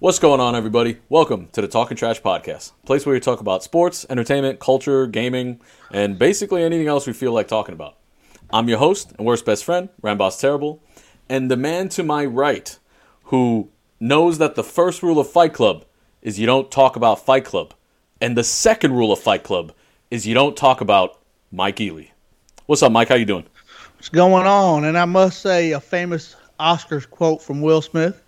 [0.00, 0.98] What's going on, everybody?
[1.08, 5.60] Welcome to the Talking Trash Podcast, place where we talk about sports, entertainment, culture, gaming,
[5.92, 7.96] and basically anything else we feel like talking about.
[8.52, 10.82] I'm your host and worst best friend, Ramboss Terrible,
[11.28, 12.76] and the man to my right,
[13.24, 13.70] who
[14.00, 15.84] knows that the first rule of Fight Club
[16.22, 17.72] is you don't talk about Fight Club,
[18.20, 19.72] and the second rule of Fight Club
[20.10, 21.20] is you don't talk about
[21.52, 22.06] Mike Ely.
[22.66, 23.08] What's up, Mike?
[23.08, 23.46] How you doing?
[23.94, 24.84] What's going on?
[24.84, 28.23] And I must say, a famous Oscars quote from Will Smith: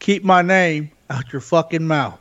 [0.00, 2.18] "Keep my name out your fucking mouth."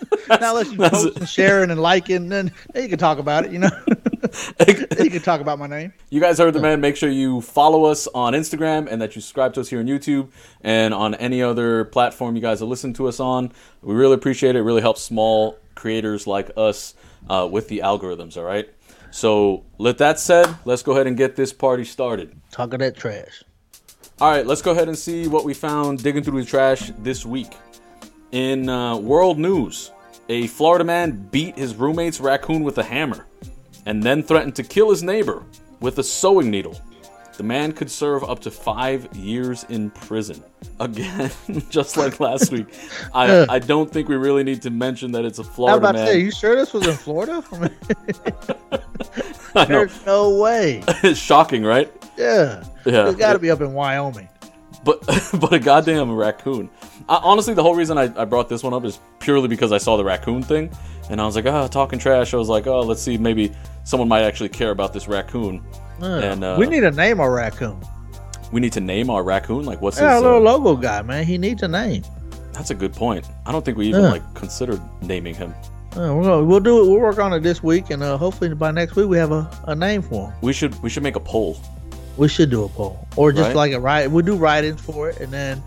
[0.28, 1.16] now, unless you post it.
[1.16, 3.52] and sharing and liking, then then you can talk about it.
[3.52, 3.70] You know,
[4.66, 5.92] you can talk about my name.
[6.10, 6.80] You guys heard the man.
[6.80, 9.86] Make sure you follow us on Instagram and that you subscribe to us here on
[9.86, 10.28] YouTube
[10.60, 13.52] and on any other platform you guys are listening to us on.
[13.82, 14.60] We really appreciate it.
[14.60, 16.94] It really helps small creators like us
[17.28, 18.68] uh, with the algorithms, all right?
[19.10, 22.38] So, with that said, let's go ahead and get this party started.
[22.50, 23.42] Talking that trash.
[24.20, 27.24] All right, let's go ahead and see what we found digging through the trash this
[27.24, 27.52] week.
[28.32, 29.92] In uh, world news,
[30.28, 33.26] a Florida man beat his roommate's raccoon with a hammer
[33.86, 35.44] and then threatened to kill his neighbor
[35.78, 36.76] with a sewing needle.
[37.38, 40.42] The man could serve up to five years in prison.
[40.80, 41.30] Again,
[41.70, 42.66] just like last week.
[43.14, 45.78] I, I don't think we really need to mention that it's a I was Florida
[45.78, 46.06] about to man.
[46.08, 47.42] say, you sure this was in Florida?
[47.52, 47.70] I mean,
[49.54, 49.66] I know.
[49.68, 50.82] There's no way.
[51.04, 51.90] it's shocking, right?
[52.16, 53.08] Yeah, Yeah.
[53.08, 54.28] it's got to be up in Wyoming.
[54.84, 55.00] but
[55.40, 56.68] but a goddamn raccoon.
[57.08, 59.78] I, honestly, the whole reason I, I brought this one up is purely because I
[59.78, 60.70] saw the raccoon thing,
[61.10, 62.34] and I was like, ah, talking trash.
[62.34, 63.52] I was like, oh, let's see, maybe
[63.84, 65.62] someone might actually care about this raccoon.
[66.00, 67.80] And, uh, we need to name our raccoon.
[68.52, 69.64] We need to name our raccoon.
[69.64, 70.22] Like, what's Yeah, his?
[70.24, 71.24] our little uh, logo guy, man.
[71.24, 72.02] He needs a name.
[72.52, 73.24] that's a good point.
[73.46, 74.10] I don't think we even Yeah.
[74.10, 75.54] like considered naming him.
[75.96, 76.88] Uh, we're gonna, we'll do it.
[76.90, 79.48] We'll work on it this week, and uh, hopefully by next week we have a,
[79.68, 80.34] a name for him.
[80.42, 81.56] We should we should make a poll.
[82.16, 83.56] We should do a poll, or just Right.
[83.56, 84.10] like a write.
[84.10, 85.62] We'll do write-ins for it, and then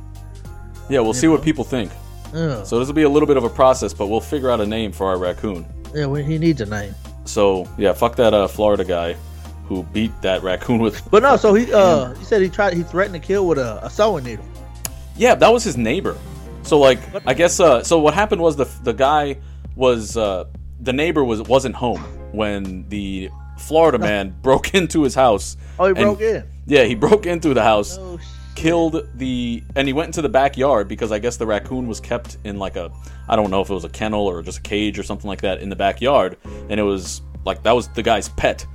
[0.92, 1.92] Yeah, we'll see what people think.
[2.34, 4.60] uh, So this will be a little bit of a process, but we'll figure out
[4.62, 5.66] a name for our raccoon.
[5.96, 6.94] yeah, we, he needs a name.
[7.26, 9.16] So yeah, fuck that uh, Florida guy
[9.68, 11.02] who beat that raccoon with.
[11.12, 13.80] But no, so he uh he said he tried he threatened to kill with a,
[13.86, 14.46] a sewing needle.
[15.16, 16.16] Yeah, that was his neighbor.
[16.64, 17.60] So like, I guess.
[17.60, 19.38] Uh, so what happened was the the guy
[19.76, 20.46] was uh,
[20.82, 22.02] the neighbor was wasn't home
[22.34, 25.58] when the Florida man broke into his house.
[25.80, 26.44] Oh, he and- broke in.
[26.68, 28.20] Yeah, he broke into the house, Oh,
[28.56, 32.38] killed the, and he went into the backyard because I guess the raccoon was kept
[32.44, 32.92] in like a,
[33.28, 35.42] I don't know if it was a kennel or just a cage or something like
[35.42, 36.38] that in the backyard,
[36.70, 38.66] and it was like that was the guy's pet,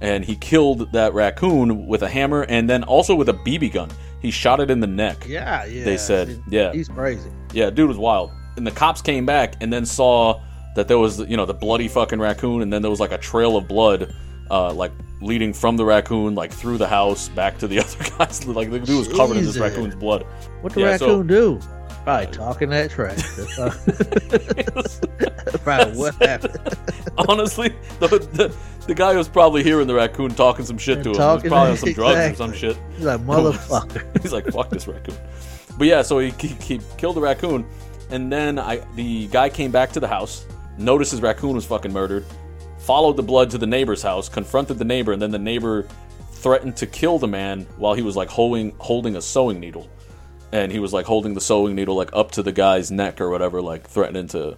[0.00, 3.90] and he killed that raccoon with a hammer and then also with a BB gun.
[4.20, 5.26] He shot it in the neck.
[5.26, 5.84] yeah, yeah.
[5.84, 6.72] They said, see, yeah.
[6.72, 7.30] he's crazy.
[7.52, 8.32] Yeah, dude was wild.
[8.56, 10.40] And the cops came back and then saw
[10.74, 13.18] that there was, you know, the bloody fucking raccoon, and then there was like a
[13.18, 14.14] trail of blood,
[14.50, 18.46] uh, like leading from the raccoon, like through the house back to the other guys.
[18.46, 20.24] Like the dude was covered in this raccoon's blood.
[20.60, 21.60] What the Yeah, so- raccoon do?
[22.04, 23.18] Probably talking that trash.
[23.58, 23.70] Uh,
[25.64, 26.56] probably what happened.
[27.28, 28.54] Honestly, the, the
[28.86, 31.14] the guy was probably hearing the raccoon talking some shit to him.
[31.14, 32.78] He was probably on some drugs or some shit.
[32.96, 34.22] He's like motherfucker.
[34.22, 35.16] He's like, fuck this raccoon.
[35.78, 37.66] But yeah, so he, he, he killed the raccoon,
[38.10, 40.46] and then I the guy came back to the house,
[40.78, 42.24] noticed his raccoon was fucking murdered,
[42.86, 45.86] followed the blood to the neighbor's house, confronted the neighbor, and then the neighbor
[46.32, 49.88] threatened to kill the man while he was like holding holding a sewing needle,
[50.52, 53.28] and he was like holding the sewing needle like up to the guy's neck or
[53.30, 54.56] whatever, like threatening to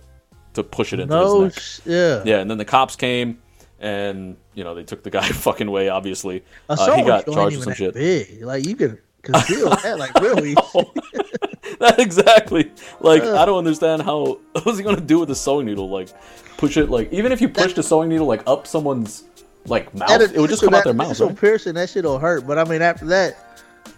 [0.54, 1.62] to push it into No, his neck.
[1.62, 2.22] sh- yeah.
[2.24, 3.38] Yeah, and then the cops came,
[3.80, 5.88] and you know they took the guy fucking away.
[5.88, 7.94] Obviously, uh, he got charged with some shit.
[7.94, 10.54] Big, like you can conceal that, like really.
[11.80, 12.70] that exactly.
[13.00, 15.88] Like I don't understand how what was he gonna do with the sewing needle?
[15.88, 16.08] Like
[16.58, 19.24] push it like even if you push the sewing needle like up someone's
[19.64, 21.06] like mouth, That- it would just come out their mouth.
[21.08, 21.38] initial Right?
[21.40, 22.46] piercing, that shit'll hurt.
[22.46, 23.36] But I mean, after that,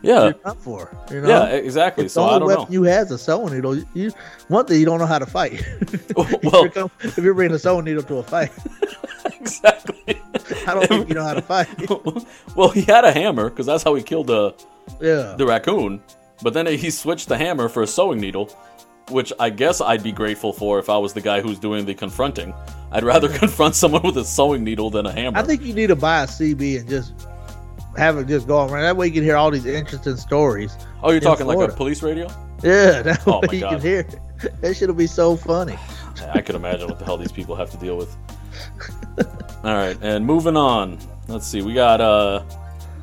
[0.03, 0.91] Yeah, you're up for.
[1.11, 1.29] You know?
[1.29, 2.05] yeah, exactly.
[2.05, 2.71] The So only I don't weapon know.
[2.71, 3.77] you have is a sewing needle.
[3.77, 4.11] You, you
[4.49, 5.63] one thing you don't know how to fight.
[6.17, 8.51] Oh, if, Well- you're come- if you're bringing a sewing needle to a fight,
[9.41, 10.21] exactly.
[10.67, 11.69] I don't think you know how to fight.
[12.57, 14.55] well, he had a hammer because that's how he killed the
[15.01, 16.03] yeah, the raccoon.
[16.43, 18.51] But then he switched the hammer for a sewing needle,
[19.11, 21.95] which I guess I'd be grateful for if I was the guy who's doing the
[21.95, 22.55] confronting.
[22.93, 25.39] I'd rather confront someone with a sewing needle than a hammer.
[25.39, 27.13] I think you need to buy a CB and just
[27.97, 28.83] have it just go around.
[28.83, 30.77] That way you can hear all these interesting stories.
[31.03, 32.27] oh, you're in talking like a police radio?
[32.63, 33.71] Yeah, that Oh way you God.
[33.73, 34.01] can hear.
[34.01, 34.19] it.
[34.61, 35.77] That shit'll be so funny.
[36.35, 38.15] I could imagine what the hell these people have to deal with.
[39.63, 40.99] All right, and moving on.
[41.29, 41.63] Let's see.
[41.63, 42.43] We got uh,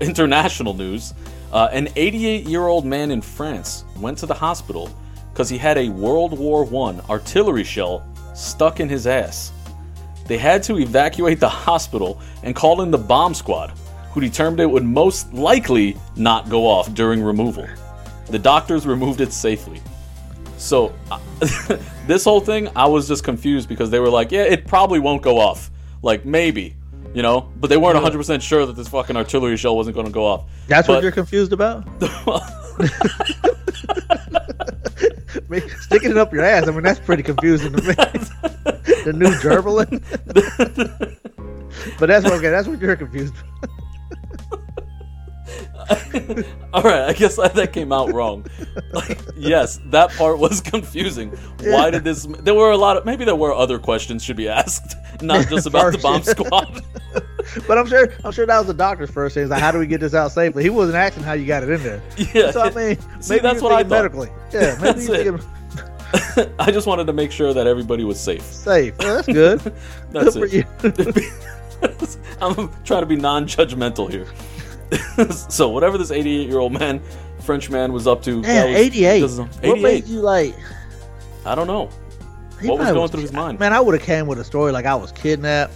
[0.02, 1.14] international news.
[1.52, 4.90] Uh, an 88-year-old man in France went to the hospital
[5.38, 8.04] because he had a World War One artillery shell
[8.34, 9.52] stuck in his ass.
[10.26, 13.70] They had to evacuate the hospital and call in the bomb squad,
[14.14, 17.68] who determined it would most likely not go off during removal.
[18.32, 19.80] The doctors removed it safely.
[20.58, 20.92] So
[22.08, 25.22] this whole thing, I was just confused because they were like, "Yeah, it probably won't
[25.22, 25.70] go off.
[26.02, 26.76] Like maybe,
[27.14, 30.08] you know." But they weren't 100 percent sure that this fucking artillery shell wasn't going
[30.08, 30.46] to go off.
[30.68, 31.88] That's But- what you're confused about?
[35.82, 36.68] Sticking it up your ass.
[36.68, 37.94] I mean, that's pretty confusing to me.
[37.94, 40.04] the new gerbilin.
[42.00, 42.50] but that's what okay.
[42.50, 43.36] That's what you're confused.
[46.74, 48.46] All right, I guess that that came out wrong.
[48.92, 51.30] Like, yes, that part was confusing.
[51.62, 52.26] Why did this?
[52.26, 55.66] There were a lot of maybe there were other questions should be asked, not just
[55.68, 56.84] about the bomb squad.
[57.68, 59.44] But I'm sure I'm sure that was the doctor's first thing.
[59.44, 60.64] Is like, how do we get this out safely?
[60.64, 62.02] He wasn't asking how you got it in there.
[62.34, 62.52] Yeah.
[62.52, 63.90] So I mean, See, maybe that's what I thought.
[63.90, 64.30] medically.
[64.52, 65.42] Yeah, maybe That's it.
[66.60, 68.42] I just wanted to make sure that everybody was safe.
[68.44, 68.96] safe.
[69.02, 69.60] Yeah, that's good.
[70.12, 70.66] That's good it.
[70.82, 71.32] for you.
[72.42, 74.26] I'm trying to be non-judgmental here.
[75.50, 77.02] so whatever this 88 year old man,
[77.42, 78.42] French man, was up to.
[78.42, 79.20] Man, was- 88.
[79.22, 80.56] this is- What made you like?
[81.46, 81.90] I don't know.
[82.62, 83.60] he What was going through his mind?
[83.60, 85.74] Man, I would have came with a story like I was kidnapped,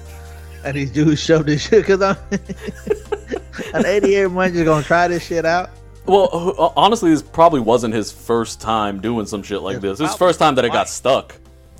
[0.65, 2.17] and these dudes shoved this shit because I'm
[3.73, 5.69] an 88 man just gonna try this shit out.
[6.05, 9.99] Well, uh, honestly, this probably wasn't his first time doing some shit like Yeah, this.
[9.99, 11.35] This is his first time that it got stuck.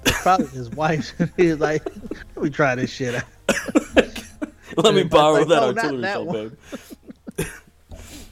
[0.05, 1.13] Probably his wife.
[1.37, 1.83] He's like,
[2.35, 3.23] let me try this shit out.
[4.77, 6.57] Let me borrow like, that "No, artillery shell, one." babe.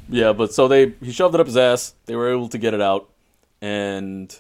[0.10, 1.94] Yeah, but so they he shoved it up his ass.
[2.06, 3.10] They were able to get it out,
[3.62, 4.36] and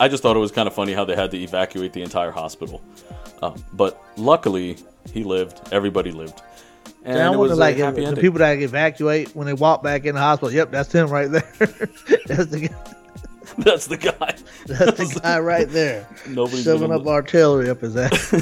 [0.00, 2.30] I just thought it was kind of funny how they had to evacuate the entire
[2.30, 2.82] hospital.
[3.42, 4.78] Um, but luckily,
[5.12, 5.60] he lived.
[5.72, 6.40] Everybody lived,
[7.04, 9.82] and And I it wonder, was like, happy the people that evacuate when they walk
[9.82, 10.52] back in the hospital.
[10.52, 11.52] Yep, that's him right there.
[12.26, 12.94] that's the guy.
[13.58, 14.34] That's the guy.
[14.66, 16.08] That's the guy right there.
[16.26, 18.32] Nobody's shoving up artillery up his ass.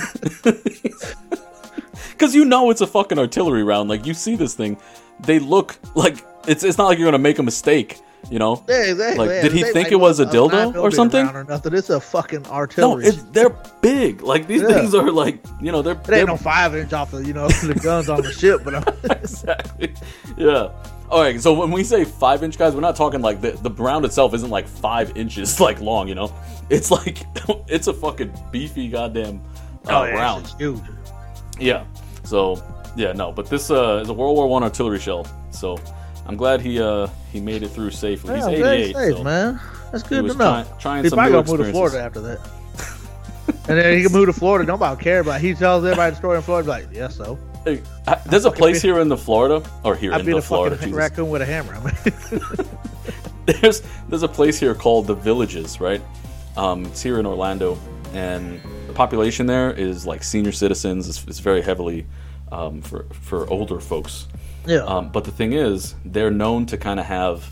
[2.13, 3.91] Because you know it's a fucking artillery round.
[3.91, 4.79] Like you see this thing,
[5.25, 6.65] they look like it's.
[6.65, 8.01] It's not like you're gonna make a mistake.
[8.31, 8.65] You know.
[8.69, 9.19] Yeah, exactly.
[9.27, 9.43] Like, yeah.
[9.43, 11.27] did he think it was a dildo or something?
[11.27, 11.75] Or nothing.
[11.75, 13.07] It's a fucking No, artillery.
[13.07, 14.23] it's, they're big.
[14.23, 14.69] Like these Yeah.
[14.75, 15.95] things are like you know they're.
[15.95, 18.63] it they're ain't no five inch off the you know the guns on the ship,
[18.63, 19.93] but I'm, exactly.
[20.37, 20.71] Yeah.
[21.11, 21.41] All right.
[21.41, 24.35] So when we say five inch guys, we're not talking like the the round itself
[24.35, 26.07] isn't like five inches like long.
[26.07, 26.33] You know,
[26.71, 27.27] it's like
[27.67, 29.41] it's a fucking beefy goddamn
[29.89, 30.47] uh, oh, yeah, round.
[30.59, 30.81] Huge.
[31.59, 31.85] Yeah.
[32.23, 32.63] So
[32.97, 35.27] yeah, no, but this uh, is a World War One artillery shell.
[35.51, 35.79] So
[36.27, 38.35] I'm glad he uh he made it through safely.
[38.35, 38.95] Yeah, He's very 88.
[38.95, 39.61] safe, so man.
[39.91, 40.35] That's good to know.
[40.35, 41.73] trying, trying He's some probably new gonna move to.
[41.73, 42.39] Florida after that.
[43.69, 44.67] and then he can move to Florida.
[44.67, 45.41] Nobody care about.
[45.41, 45.45] It.
[45.45, 46.69] He tells everybody the story in Florida.
[46.69, 47.81] Like, yes, so Hey,
[48.27, 50.17] there's a place here in the Florida or here in Florida.
[50.17, 50.77] I'd in be the the Florida.
[50.77, 50.93] Jesus.
[50.93, 51.81] raccoon with a hammer.
[53.47, 56.01] There's there's a place here called the Villages, right?
[56.57, 57.77] Um, it's here in Orlando,
[58.13, 61.09] and the population there is like senior citizens.
[61.09, 62.07] It's, it's very heavily
[62.53, 64.29] um, for for older folks.
[64.67, 67.51] yeah, Um, but the thing is, they're known to kind of have,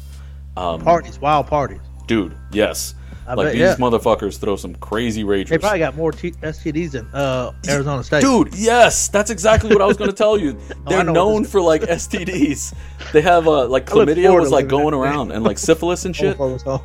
[0.56, 1.80] um, parties, wild parties.
[2.06, 2.94] dude, yes,
[3.26, 3.76] I like bet, these yeah.
[3.76, 5.48] motherfuckers throw some crazy ragers.
[5.48, 8.22] They probably got more T- STDs than uh, Arizona State.
[8.22, 10.58] Dude, yes, that's exactly what I was going to tell you.
[10.86, 12.74] Oh, They're what known for like STDs.
[13.12, 16.04] They have uh, like I live in chlamydia was like going around and like syphilis
[16.04, 16.36] and shit.
[16.40, 16.82] Oh.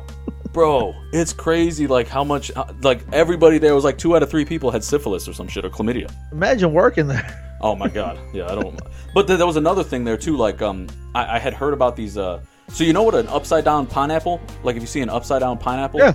[0.52, 1.86] Bro, it's crazy.
[1.86, 4.84] Like how much, uh, like everybody there was like two out of three people had
[4.84, 6.12] syphilis or some shit or chlamydia.
[6.32, 7.42] Imagine working there.
[7.60, 8.78] Oh my god, yeah, I don't.
[9.14, 10.36] But th- there was another thing there too.
[10.36, 12.18] Like, um, I, I had heard about these.
[12.18, 14.40] Uh, so you know what an upside down pineapple?
[14.62, 16.12] Like if you see an upside down pineapple, Yeah,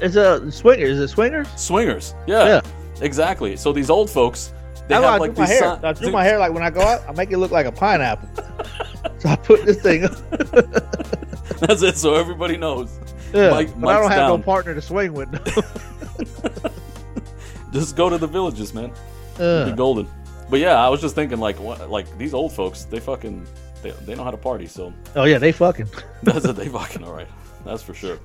[0.00, 0.84] it's a swinger.
[0.84, 1.48] Is it swingers?
[1.56, 2.14] swingers.
[2.26, 2.60] Yeah, Yeah.
[3.00, 3.56] exactly.
[3.56, 4.52] So these old folks,
[4.88, 5.58] they how have I like do my these.
[5.60, 5.78] hair.
[5.80, 7.02] si- I do my hair like when I go out.
[7.08, 8.28] I make it look like a pineapple.
[9.18, 10.04] so I put this thing.
[10.04, 10.12] up.
[11.60, 11.96] That's it.
[11.96, 12.90] So everybody knows.
[13.32, 14.40] Yeah, Mike- but I don't have down.
[14.40, 15.30] no partner to swing with.
[17.72, 18.92] Just go to the villages, man.
[19.40, 20.06] Uh, Be golden.
[20.52, 23.46] But yeah, I was just thinking like, what, like these old folks, they fucking,
[23.82, 24.66] they, they know how to party.
[24.66, 25.88] So oh yeah, they fucking.
[26.22, 26.56] That's it.
[26.56, 27.26] They fucking all right.
[27.64, 28.18] That's for sure.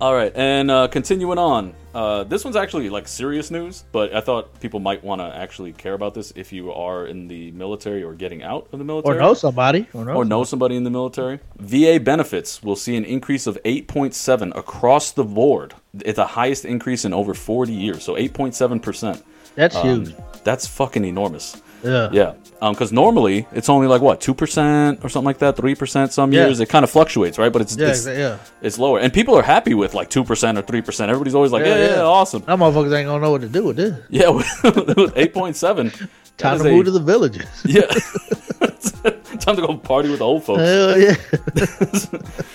[0.00, 1.72] All right, and uh, continuing on.
[1.94, 5.72] Uh, this one's actually like serious news, but I thought people might want to actually
[5.72, 9.16] care about this if you are in the military or getting out of the military,
[9.16, 9.86] Or know somebody.
[9.92, 10.14] Or know.
[10.14, 11.38] or know somebody in the military.
[11.58, 15.74] VA benefits will see an increase of 8.7 across the board.
[15.94, 19.22] It's the highest increase in over 40 years, so 8.7 percent.
[19.54, 20.14] That's um, huge.
[20.44, 21.60] That's fucking enormous.
[21.82, 22.10] Yeah.
[22.12, 25.74] Yeah, um, because normally it's only like what two percent or something like that, three
[25.74, 26.12] percent.
[26.12, 26.44] Some Yeah.
[26.44, 27.50] years it kind of fluctuates, right?
[27.50, 27.88] But it's Yeah.
[27.88, 28.36] it's, yeah.
[28.60, 31.10] it's lower, and people are happy with like two percent or three percent.
[31.10, 32.02] Everybody's always like, yeah, Yeah, yeah, yeah.
[32.02, 32.42] awesome.
[32.46, 33.98] That motherfuckers ain't gonna know what to do with this.
[34.10, 34.28] Yeah,
[34.64, 35.90] with eight point seven.
[36.40, 37.46] Time to move to the villages.
[37.64, 37.86] yeah.
[39.40, 40.60] Time to go party with the old folks.
[40.60, 41.14] Hell yeah.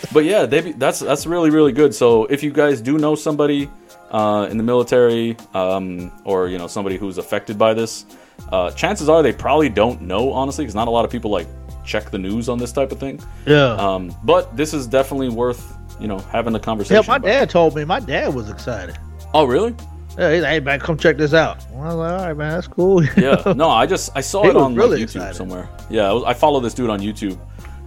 [0.13, 1.93] But yeah, they be, that's that's really really good.
[1.93, 3.69] So if you guys do know somebody
[4.11, 8.05] uh, in the military, um, or you know somebody who's affected by this,
[8.51, 11.47] uh, chances are they probably don't know honestly, because not a lot of people like
[11.83, 13.19] check the news on this type of thing.
[13.45, 13.73] Yeah.
[13.73, 17.03] Um, but this is definitely worth you know, having the conversation.
[17.03, 17.31] Yeah, my it.
[17.31, 17.85] dad told me.
[17.85, 18.97] My dad was excited.
[19.33, 19.75] Oh, really?
[20.17, 21.57] Yeah, he's like, hey man, come check this out.
[21.73, 23.03] I was like, all right, man, that's cool.
[23.17, 23.53] Yeah.
[23.55, 25.35] No, I just I saw it on really like, YouTube excited.
[25.35, 25.69] somewhere.
[25.89, 27.37] Yeah, I, was, I follow this dude on YouTube,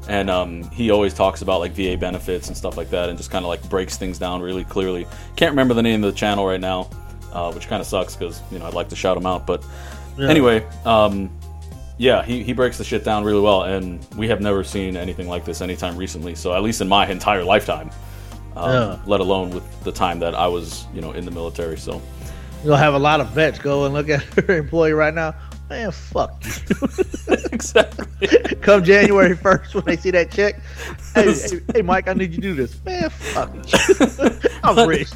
[0.09, 3.31] and um, he always talks about like VA benefits and stuff like that, and just
[3.31, 5.07] kind of like breaks things down really clearly.
[5.37, 6.91] Can't remember the name of the channel right now,
[7.33, 9.65] uh, which kind of sucks because you know I'd like to shout him out, but
[10.19, 10.29] Yeah.
[10.29, 11.31] anyway, um,
[11.97, 15.29] yeah, he, he breaks the shit down really well, and we have never seen anything
[15.29, 16.35] like this anytime recently.
[16.35, 17.91] So at least in my entire lifetime,
[18.55, 18.99] um, Yeah.
[19.07, 21.79] let alone with the time that I was you know in the military.
[21.79, 22.01] So
[22.65, 25.35] You'll have a lot of vets go and look at her employee right now.
[25.71, 27.35] Man, fuck you.
[27.53, 28.07] exactly.
[28.63, 30.61] Come January 1st when they see that check.
[31.15, 32.83] Hey, hey, hey, Mike, I need you to do this.
[32.87, 34.51] Man, fuck you.
[34.65, 35.11] I'm rich.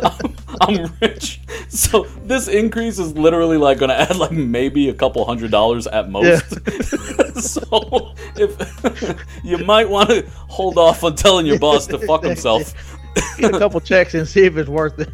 [0.00, 1.40] I'm, I'm rich.
[1.68, 5.88] So this increase is literally like going to add like maybe a couple hundred dollars
[5.88, 6.24] at most.
[6.24, 7.30] Yeah.
[7.40, 12.74] so if you might want to hold off on telling your boss to fuck himself.
[13.38, 15.08] Get a couple checks and see if it's worth it.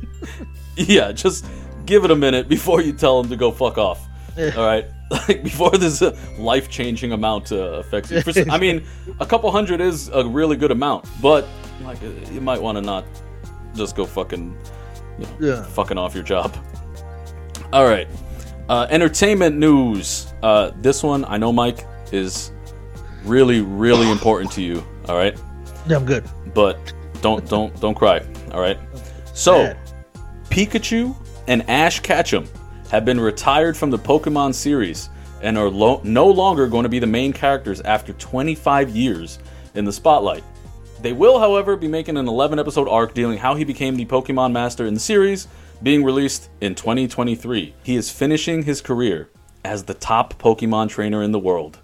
[0.88, 1.44] Yeah, just
[1.86, 4.06] give it a minute before you tell him to go fuck off.
[4.36, 4.52] Yeah.
[4.56, 8.22] All right, like before this uh, life-changing amount uh, affects you.
[8.22, 8.84] For, I mean,
[9.18, 11.46] a couple hundred is a really good amount, but
[11.82, 13.04] like uh, you might want to not
[13.74, 14.56] just go fucking,
[15.18, 15.62] you know, Yeah.
[15.64, 16.56] fucking off your job.
[17.72, 18.08] All right,
[18.68, 20.32] uh, entertainment news.
[20.42, 22.52] Uh, this one I know, Mike, is
[23.24, 24.82] really, really important to you.
[25.08, 25.36] All right,
[25.86, 26.24] Yeah, I'm good.
[26.54, 26.78] but
[27.20, 28.20] don't don't don't cry.
[28.52, 28.78] All right.
[29.34, 29.79] So, Bad.
[30.50, 31.14] Pikachu
[31.46, 32.44] and Ash Ketchum
[32.90, 35.08] have been retired from the Pokemon series
[35.42, 39.38] and are lo- no longer going to be the main characters after 25 years
[39.76, 40.42] in the spotlight.
[41.02, 44.50] They will, however, be making an 11 episode arc dealing how he became the Pokemon
[44.50, 45.46] Master in the series,
[45.84, 47.72] being released in 2023.
[47.84, 49.30] He is finishing his career
[49.64, 51.78] as the top Pokemon trainer in the world,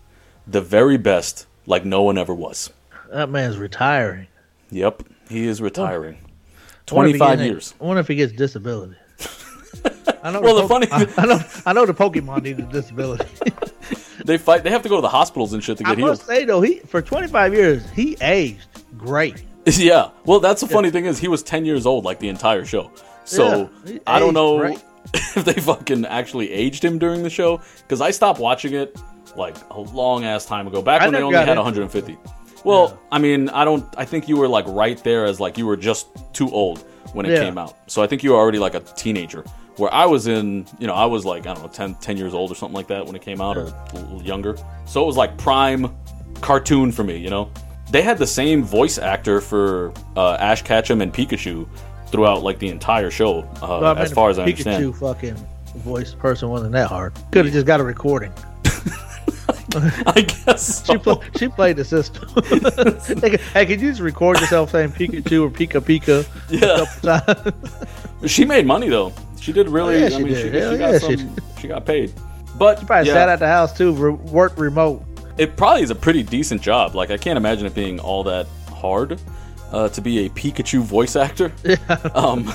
[0.44, 2.72] the very best, like no one ever was.
[3.12, 4.26] That man's retiring.
[4.72, 6.18] Yep, he is retiring.
[6.18, 6.22] I wonder if
[6.72, 7.74] he 25 years.
[7.80, 8.94] I wonder if he gets disability.
[10.22, 10.40] I know.
[10.40, 11.40] Well, the Po- funny- I, I know.
[11.66, 13.26] I know the Pokemon need a disability.
[14.24, 14.64] They fight.
[14.64, 16.10] They have to go to the hospitals and shit to I get healed.
[16.10, 18.66] must say though, he for 25 years he aged
[18.98, 19.40] great.
[19.66, 20.10] Yeah.
[20.24, 22.90] Well, that's the funny thing is he was 10 years old like the entire show.
[23.24, 24.82] So Yeah, I don't know great.
[25.14, 28.96] if they fucking actually aged him during the show because I stopped watching it
[29.36, 32.16] like a long ass time ago, back I when they only had into 150.
[32.66, 33.84] Well, I mean, I don't.
[33.96, 37.24] I think you were like right there as like you were just too old when
[37.24, 37.44] it Yeah.
[37.44, 37.76] came out.
[37.86, 39.44] So I think you were already like a teenager.
[39.76, 42.34] Where I was in, you know, I was like I don't know, 10, 10 years
[42.34, 44.56] old or something like that when it came out, or a little younger.
[44.86, 45.94] So it was like prime
[46.40, 47.50] cartoon for me, you know.
[47.92, 51.68] They had the same voice actor for uh, Ash Ketchum and Pikachu
[52.08, 54.82] throughout like the entire show, uh, Well, as far as I understand.
[54.84, 55.36] Pikachu fucking
[55.76, 57.12] voice person wasn't that hard.
[57.30, 58.32] Could have just got a recording.
[60.06, 60.92] I guess so.
[60.92, 62.28] She pla- she played the system.
[63.20, 66.24] hey, hey, could you just record yourself saying Pikachu or Pika Pika?
[66.50, 67.50] Yeah.
[68.26, 69.12] She made money though.
[69.38, 69.96] She did really.
[69.96, 70.52] Oh, yeah, I she mean, did.
[70.52, 71.36] she, Hell she yeah, got she some.
[71.60, 72.12] She got paid.
[72.58, 75.04] But she Probably yeah, sat at the house too, re- worked remote.
[75.36, 76.94] it probably is a pretty decent job.
[76.94, 79.20] Like I can't imagine it being all that hard
[79.70, 81.52] uh, to be a Pikachu voice actor.
[82.14, 82.50] Um,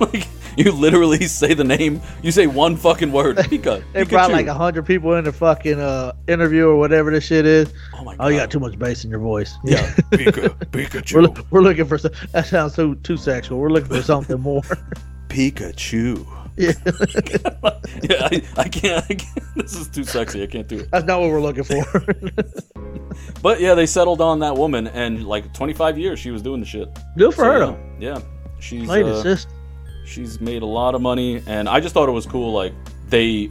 [0.00, 0.26] like
[0.64, 2.00] you literally say the name.
[2.22, 3.36] You say one fucking word.
[3.38, 3.82] Pika.
[3.92, 4.08] They Pikachu.
[4.10, 7.72] brought like a hundred people in the fucking uh, interview or whatever this shit is.
[7.94, 9.54] Oh my Oh, you got too much bass in your voice.
[9.64, 11.14] Yeah, Pika, Pikachu.
[11.36, 13.58] we're, we're looking for that sounds too too sexual.
[13.58, 14.62] We're looking for something more.
[15.28, 16.24] Pikachu.
[16.56, 16.72] yeah,
[18.02, 19.54] Yeah, I, I, can't, I can't.
[19.56, 20.42] This is too sexy.
[20.42, 20.88] I can't do it.
[20.92, 21.84] that's not what we're looking for.
[23.42, 26.66] But yeah, they settled on that woman, and like 25 years she was doing the
[26.66, 26.88] shit.
[27.16, 27.78] Good for So, her yeah, though.
[27.98, 28.18] Yeah,
[28.60, 29.48] she's Played uh, assist.
[30.04, 32.52] She's made a lot of money, and I just thought it was cool.
[32.52, 32.72] Like
[33.08, 33.50] they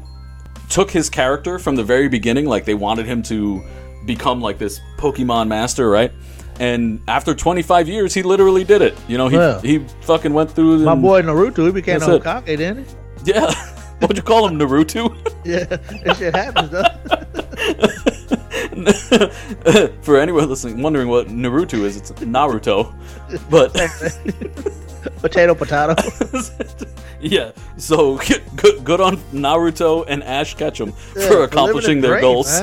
[0.69, 3.61] took his character from the very beginning, like they wanted him to
[4.05, 6.11] become like this Pokemon master, right?
[6.59, 8.95] And after 25 years, he literally did it.
[9.07, 9.59] You know, he Yeah.
[9.61, 10.79] he fucking went through.
[10.79, 12.23] My boy Naruto, he became a it.
[12.23, 13.31] Hokage, didn't he?
[13.31, 13.51] Yeah.
[13.99, 15.15] What'd you call him, Naruto?
[15.45, 16.83] Yeah, that shit happens though.
[20.03, 22.93] For anyone listening, wondering what Naruto is, it's Naruto.
[23.49, 23.73] But
[25.21, 25.95] potato, potato.
[27.21, 28.17] yeah, so
[28.55, 32.61] good, good on Naruto and Ash Ketchum Yeah, for accomplishing their dream, goals.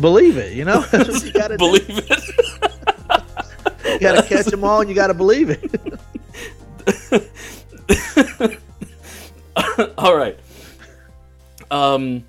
[0.00, 0.80] Believe it, you know.
[0.90, 1.58] That's what you gotta do.
[1.58, 2.10] Believe it.
[3.84, 5.60] You gotta catch them all, and you gotta believe it.
[9.98, 10.38] All right.
[11.70, 12.24] Um,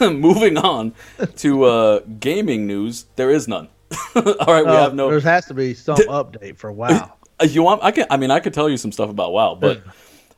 [0.00, 0.94] moving on
[1.36, 3.06] to uh, gaming news.
[3.16, 3.68] There is none.
[4.14, 5.10] All right, we Uh, have no.
[5.10, 7.12] There has to be some update for WoW.
[7.42, 7.82] You want?
[7.82, 8.06] I can.
[8.10, 9.82] I mean, I could tell you some stuff about WoW, but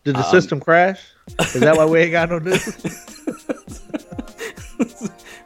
[0.04, 1.00] Did Um, the system crash?
[1.40, 2.64] Is that why we ain't got no news?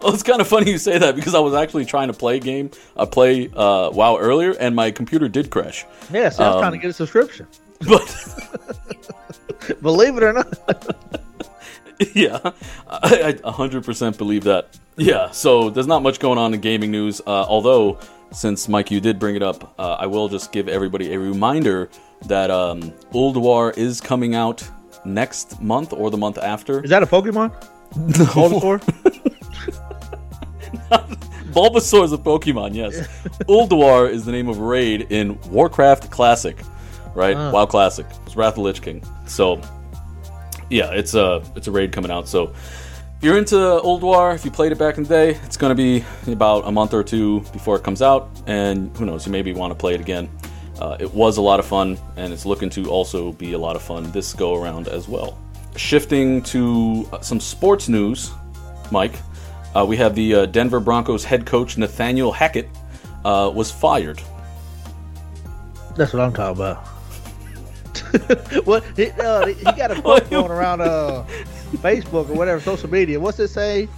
[0.03, 2.37] Well, it's kind of funny you say that because I was actually trying to play
[2.39, 5.85] a game, I play uh, WoW earlier, and my computer did crash.
[6.11, 7.47] Yeah, so I was Um, trying to get a subscription.
[7.87, 8.09] But
[9.83, 10.57] Believe it or not.
[12.15, 12.39] yeah,
[12.89, 14.69] I, I 100% believe that.
[14.97, 17.21] Yeah, so there's not much going on in gaming news.
[17.21, 17.99] Uh, although,
[18.33, 21.91] since Mike, you did bring it up, uh, I will just give everybody a reminder
[22.27, 24.69] that um, Ulduar is coming out
[25.05, 26.83] next month or the month after.
[26.83, 27.51] Is that a Pokemon?
[27.97, 28.25] No.
[28.27, 28.81] Bulbasaur?
[31.53, 32.99] Bulbasaur is a Pokemon, yes.
[33.49, 36.57] Ulduar is the name of raid in Warcraft Classic,
[37.15, 37.37] right?
[37.37, 37.51] Ah.
[37.51, 38.07] WoW Classic.
[38.27, 39.03] It's Wrath of Lich King.
[39.27, 39.61] So,
[40.69, 42.29] yeah, it's a it's a raid coming out.
[42.29, 42.55] So,
[43.21, 45.75] if you're into Ulduar, if you played it back in the day, it's going to
[45.75, 49.53] be about a month or two before it comes out, and who knows, you maybe
[49.53, 50.27] want to play it again.
[50.81, 53.77] Uh, it was a lot of fun, and it's looking to also be a lot
[53.77, 55.37] of fun this go around as well.
[55.77, 58.31] Shifting to uh, some sports news,
[58.91, 59.19] Mike.
[59.75, 62.71] Uh, we have the uh, Denver Broncos head coach Nathaniel Hackett
[63.27, 64.23] uh, was fired.
[65.95, 66.87] That's what I'm talking about.
[68.65, 71.25] what he, uh, he got a quote going around uh,
[71.77, 73.19] Facebook or whatever social media.
[73.21, 73.89] What's it say?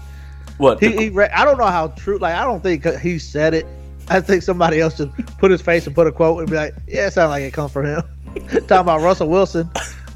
[0.59, 0.81] What?
[0.81, 2.19] He, he re- I don't know how true.
[2.19, 3.67] Like I don't think he said it.
[4.09, 6.75] I think somebody else just put his face and put a quote and be like,
[6.87, 8.03] "Yeah, it sounds like it come from him."
[8.51, 9.71] Talking about Russell Wilson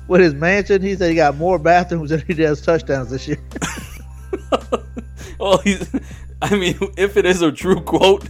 [0.09, 0.83] with his mansion.
[0.83, 3.39] He said he got more bathrooms than he does touchdowns this year.
[5.39, 5.91] well, he's,
[6.43, 8.29] I mean, if it is a true quote,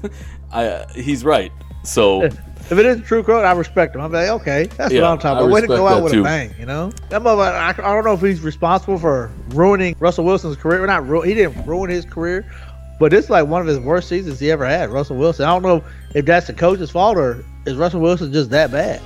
[0.53, 1.53] I, he's right.
[1.85, 2.29] So
[2.69, 4.01] If it is a true quote, I respect him.
[4.01, 5.51] I'm like, okay, that's Yeah, what I'm talking I about.
[5.53, 6.21] Way to go out with too.
[6.23, 6.91] a bang, you know?
[7.11, 10.79] That mother, I, I don't know if he's responsible for ruining Russell Wilson's career.
[10.81, 12.45] Well, not ru- he didn't ruin his career,
[12.99, 14.91] but it's like one of his worst seasons he ever had.
[14.91, 15.45] Russell Wilson.
[15.45, 19.01] I don't know if that's the coach's fault or is Russell Wilson just that bad.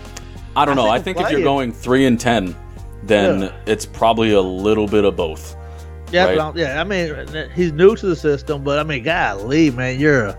[0.56, 0.88] I don't know.
[0.88, 2.56] I think think if you're going three and ten,
[3.02, 3.52] then Yeah.
[3.66, 5.54] it's probably a little bit of both.
[6.12, 6.56] Yeah, Right.
[6.56, 6.80] yeah.
[6.80, 7.14] I mean,
[7.54, 10.38] he's new to the system, but I mean, golly, man, you're a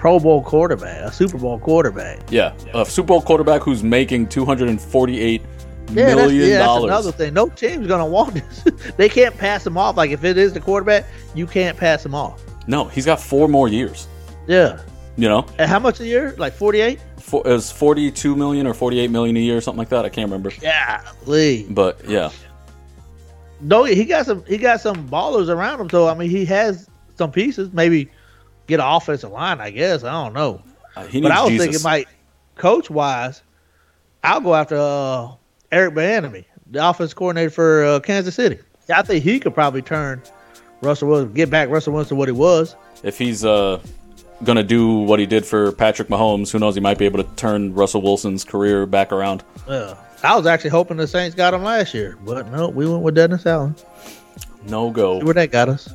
[0.00, 2.20] Pro Bowl quarterback, a Super Bowl quarterback.
[2.30, 5.42] Yeah, a Super Bowl quarterback who's making two hundred and forty-eight
[5.90, 7.34] Yeah, million that's, yeah, that's another thing.
[7.34, 8.92] No team's gonna want this.
[8.96, 9.98] they can't pass him off.
[9.98, 12.42] Like if it is the quarterback, you can't pass him off.
[12.66, 14.08] No, he's got four more years.
[14.46, 14.80] Yeah.
[15.18, 16.34] You know, And how much a year?
[16.38, 16.98] Like forty eight?
[17.18, 20.06] For, it was forty-two million or forty-eight million a year, or something like that.
[20.06, 20.50] I can't remember.
[20.62, 21.66] Yeah, Lee.
[21.68, 22.30] But yeah,
[23.60, 26.88] No, he got some he got some ballers around him, so I mean he has
[27.18, 27.70] some pieces.
[27.74, 28.08] Maybe
[28.66, 30.04] get an offensive line, I guess.
[30.04, 30.62] I don't know.
[30.96, 31.66] uh, But I was Jesus.
[31.66, 32.08] thinking like
[32.56, 33.42] coach wise,
[34.22, 35.32] I'll go after uh,
[35.72, 38.58] Eric Bieniemy, the offense coordinator for uh, Kansas City.
[38.94, 40.20] I think he could probably turn
[40.82, 42.74] Russell Wilson, get back Russell Wilson to what he was.
[43.02, 43.80] if he's uh,
[44.44, 46.74] gonna do what he did for Patrick Mahomes, who knows?
[46.74, 49.42] He might be able to turn Russell Wilson's career back around.
[49.68, 49.94] Yeah.
[50.22, 53.14] I was actually hoping the Saints got him last year, but no, we went with
[53.14, 53.74] Dennis Allen.
[54.66, 55.18] No See go.
[55.24, 55.88] where that got us.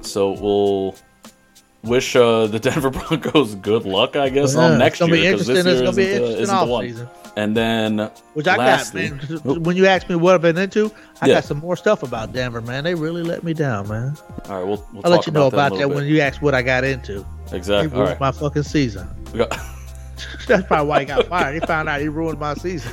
[0.00, 0.96] So we'll
[1.88, 5.64] wish uh, the Denver Broncos good luck, I guess, Yeah, on next year because this
[5.64, 6.84] year It's gonna be isn't, an the, interesting isn't the one.
[6.86, 7.08] offseason.
[7.36, 9.62] And then, Which I lastly, got, man.
[9.62, 10.90] When you asked me what I've been into,
[11.22, 11.34] I Yeah.
[11.34, 12.82] got some more stuff about Denver, man.
[12.84, 14.16] They really let me down, man.
[14.48, 16.42] all right, we'll, we'll I'll talk let you know about that, that, when you ask
[16.42, 17.24] what I got into.
[17.50, 17.88] He Exactly.
[17.96, 18.20] Ruined right.
[18.20, 19.08] my fucking season.
[19.36, 19.56] Got-
[20.48, 21.54] That's probably why he got fired.
[21.54, 22.92] He found out he ruined my season,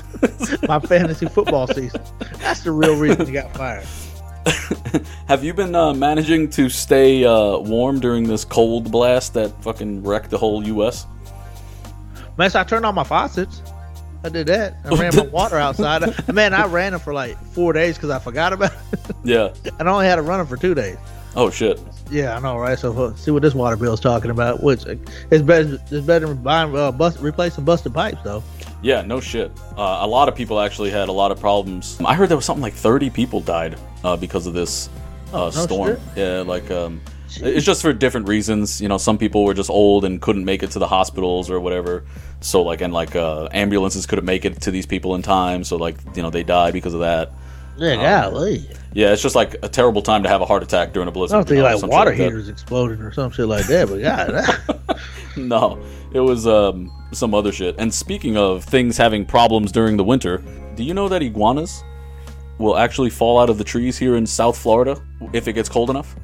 [0.67, 1.99] my fantasy football season.
[2.39, 3.87] That's the real reason he got fired.
[5.27, 10.03] Have you been uh, managing to stay uh, warm during this cold blast that fucking
[10.03, 11.05] wrecked the whole U.S.?
[12.37, 13.61] Man, so I turned on my faucets.
[14.23, 14.75] I did that.
[14.83, 16.03] I ran my water outside.
[16.33, 18.99] Man, I ran it for like four days because I forgot about it.
[19.23, 19.53] Yeah.
[19.79, 20.97] and I only had to run it for two days.
[21.35, 21.79] Oh shit.
[22.09, 22.77] Yeah, I know, right?
[22.77, 24.63] So uh, see what this water bill is talking about.
[24.63, 24.95] Which uh,
[25.31, 25.79] it's better.
[25.91, 28.43] It's better than buying uh, bust, replacing busted pipes, though.
[28.85, 29.51] Yeah, no shit.
[29.75, 31.99] Uh, a lot of people actually had a lot of problems.
[32.05, 34.89] I heard there was something like 30 people died uh, because of this
[35.33, 35.87] uh, Oh, no storm.
[35.87, 35.99] shit.
[36.15, 37.01] Yeah, like um,
[37.37, 38.79] it's just for different reasons.
[38.79, 41.59] You know, some people were just old and couldn't make it to the hospitals or
[41.59, 42.03] whatever.
[42.41, 45.63] So like, and like uh, ambulances couldn't make it to these people in time.
[45.63, 47.31] So like, you know, they died because of that.
[47.77, 47.95] Yeah,
[48.29, 48.69] golly.
[48.93, 51.35] Yeah, it's just like a terrible time to have a heart attack during a blizzard.
[51.35, 53.89] I don't you think know, like water like heaters exploded or some shit like that.
[53.89, 54.01] But
[54.87, 55.01] God,
[55.37, 57.75] No, it was um, some other shit.
[57.77, 60.43] And speaking of things having problems during the winter,
[60.75, 61.83] do you know that iguanas
[62.57, 65.01] will actually fall out of the trees here in South Florida
[65.33, 66.15] if it gets cold enough?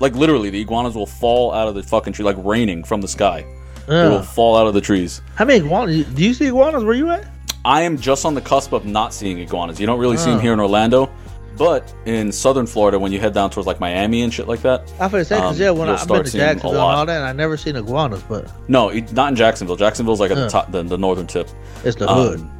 [0.00, 3.08] Like literally, the iguanas will fall out of the fucking tree, like raining from the
[3.08, 3.46] sky.
[3.86, 5.20] They will fall out of the trees.
[5.34, 6.06] How many iguanas?
[6.06, 7.26] Do you see iguanas where you at?
[7.64, 9.78] I am just on the cusp of not seeing iguanas.
[9.80, 11.10] You don't really see them here in Orlando,
[11.56, 14.92] but in Southern Florida, when you head down towards like Miami and shit like that.
[15.00, 16.80] I say because Um, yeah, when I, I've been to seeing 'em a Jacksonville and
[16.80, 19.76] all that, and I never seen iguanas, but No, not in Jacksonville.
[19.76, 21.48] Jacksonville's like at the top, the, the northern tip.
[21.84, 22.50] it's the Um, hood.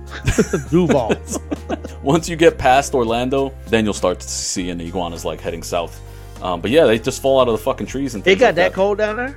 [0.70, 1.14] Duval.
[2.02, 6.00] Once you get past Orlando, then you'll start seeing iguanas like heading south.
[6.42, 8.54] Um, but yeah, they just fall out of the fucking trees and It got like
[8.56, 9.34] that cold down there.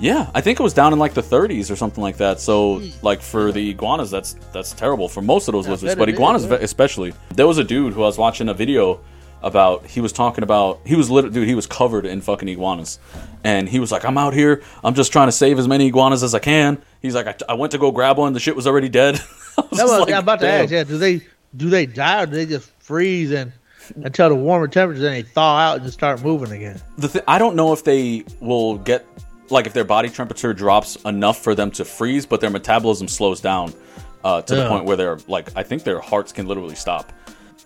[0.00, 2.40] Yeah, I think it was down in like the 30s or something like that.
[2.40, 2.88] So, hmm.
[3.02, 6.46] like for the iguanas, that's that's terrible for most of those I lizards, but iguanas
[6.46, 6.54] yeah.
[6.54, 7.14] especially.
[7.34, 9.00] There was a dude who I was watching a video
[9.42, 9.86] about.
[9.86, 11.48] He was talking about he was lit, dude.
[11.48, 12.98] He was covered in fucking iguanas,
[13.42, 14.62] and he was like, "I'm out here.
[14.84, 17.54] I'm just trying to save as many iguanas as I can." He's like, "I, I
[17.54, 18.32] went to go grab one.
[18.32, 19.20] The shit was already dead."
[19.58, 20.70] I was was, like, I'm about to ask.
[20.70, 21.22] Yeah, do they
[21.56, 23.52] do they die or do they just freeze and
[23.96, 26.80] until the warmer temperatures and they thaw out and just start moving again?
[26.98, 29.04] the th- I don't know if they will get
[29.50, 33.40] like if their body temperature drops enough for them to freeze, but their metabolism slows
[33.40, 33.72] down
[34.24, 37.12] uh, to the point where they're like I think their hearts can literally stop.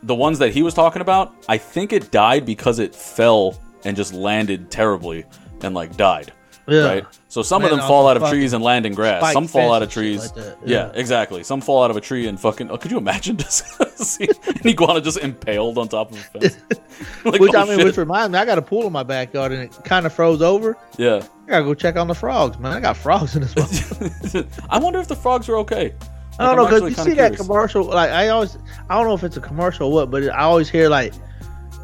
[0.03, 3.97] The ones that he was talking about, I think it died because it fell and
[3.97, 5.25] just landed terribly
[5.63, 6.33] and like died.
[6.69, 6.87] Yeah.
[6.87, 7.05] Right.
[7.29, 9.33] So some of Man, them off fall out of trees and land in grass.
[9.33, 10.33] Some fall out of trees.
[10.37, 10.47] like.
[10.47, 10.55] Yeah.
[10.65, 10.93] Yeah.
[10.95, 11.43] exactly.
[11.43, 12.71] Some fall out of a tree and fucking.
[12.71, 13.65] Oh, could you imagine just
[13.99, 16.57] see an iguana just impaled on top of a fence?
[17.25, 17.85] like, Which oh, I mean, shit.
[17.87, 20.43] which reminds me, I got a pool in my backyard and it kind of froze
[20.43, 20.77] over.
[20.99, 21.27] yeah.
[21.53, 22.73] I gotta go check on the frogs, man.
[22.73, 23.55] I got frogs in this
[24.35, 24.47] one.
[24.71, 25.93] I wonder if the frogs are okay.
[26.39, 27.85] I don't know because you see that commercial.
[27.85, 28.57] Like I always,
[28.89, 31.13] I don't know if it's a commercial or what, but I always hear like,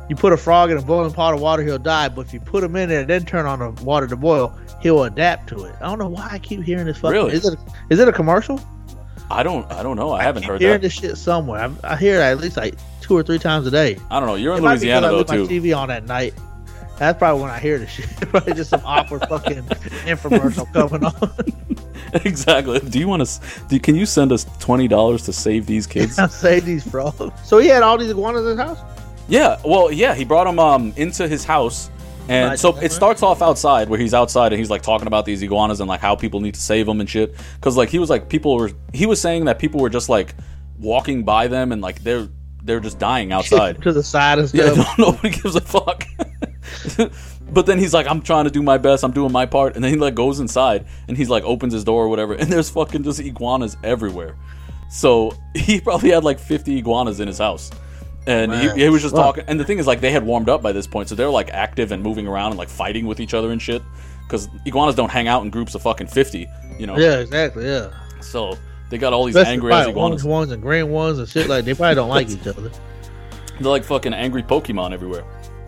[0.09, 2.09] you put a frog in a boiling pot of water, he'll die.
[2.09, 4.59] But if you put him in there and then turn on the water to boil,
[4.81, 5.75] he'll adapt to it.
[5.83, 6.97] I don't know why I keep hearing this.
[6.97, 7.33] Fucking, Really?
[7.35, 7.59] Is it?
[7.91, 8.59] Is it a commercial?
[9.31, 9.71] I don't.
[9.71, 10.13] I don't know.
[10.13, 10.81] I haven't heard hearing that.
[10.81, 11.71] this shit somewhere.
[11.85, 13.99] I, I hear it at least like two or three times a day.
[14.11, 14.37] I don't know.
[14.37, 15.45] You're in It Louisiana though I leave too.
[15.45, 16.33] my TV on at night.
[16.99, 18.07] That's probably when I hear the shit.
[18.31, 22.23] probably just some awkward fucking infomercial coming on.
[22.25, 22.81] exactly.
[22.81, 23.79] Do you want to?
[23.79, 26.17] Can you send us twenty dollars to save these kids?
[26.35, 27.21] Save these frogs.
[27.45, 28.79] So he had all these iguanas in his house.
[29.29, 29.61] yeah.
[29.65, 30.15] Well, yeah.
[30.15, 31.91] He brought them um into his house.
[32.29, 32.59] And Right.
[32.59, 35.81] so it starts off outside where he's outside and he's like talking about these iguanas
[35.81, 37.35] and like how people need to save them and shit.
[37.55, 40.35] Because like he was like people were he was saying that people were just like
[40.79, 42.29] walking by them and like they're
[42.65, 43.81] they're just dying outside.
[43.83, 44.99] to the side and Yeah, stuff.
[44.99, 46.05] no, nobody gives a fuck.
[47.51, 49.05] but then he's like, I'm trying to do my best.
[49.05, 49.75] I'm doing my part.
[49.75, 52.35] And then he like goes inside and he's like opens his door or whatever.
[52.39, 54.37] And there's fucking just iguanas everywhere.
[54.91, 57.71] So he probably had like 50 iguanas in his house.
[58.27, 59.45] And he, he was just talking.
[59.47, 61.49] And the thing is, like, they had warmed up by this point, so they're like
[61.49, 63.81] active and moving around and like fighting with each other and shit.
[64.25, 66.47] Because iguanas don't hang out in groups of fucking 50,
[66.79, 66.99] you know.
[66.99, 67.65] Yeah, exactly.
[67.65, 67.91] Yeah.
[68.21, 68.59] So
[68.91, 70.25] they got all these Especially angry ass iguanas.
[70.25, 72.71] ones and green ones and shit like they probably don't like each other.
[73.61, 75.25] They're like fucking angry Pokemon everywhere.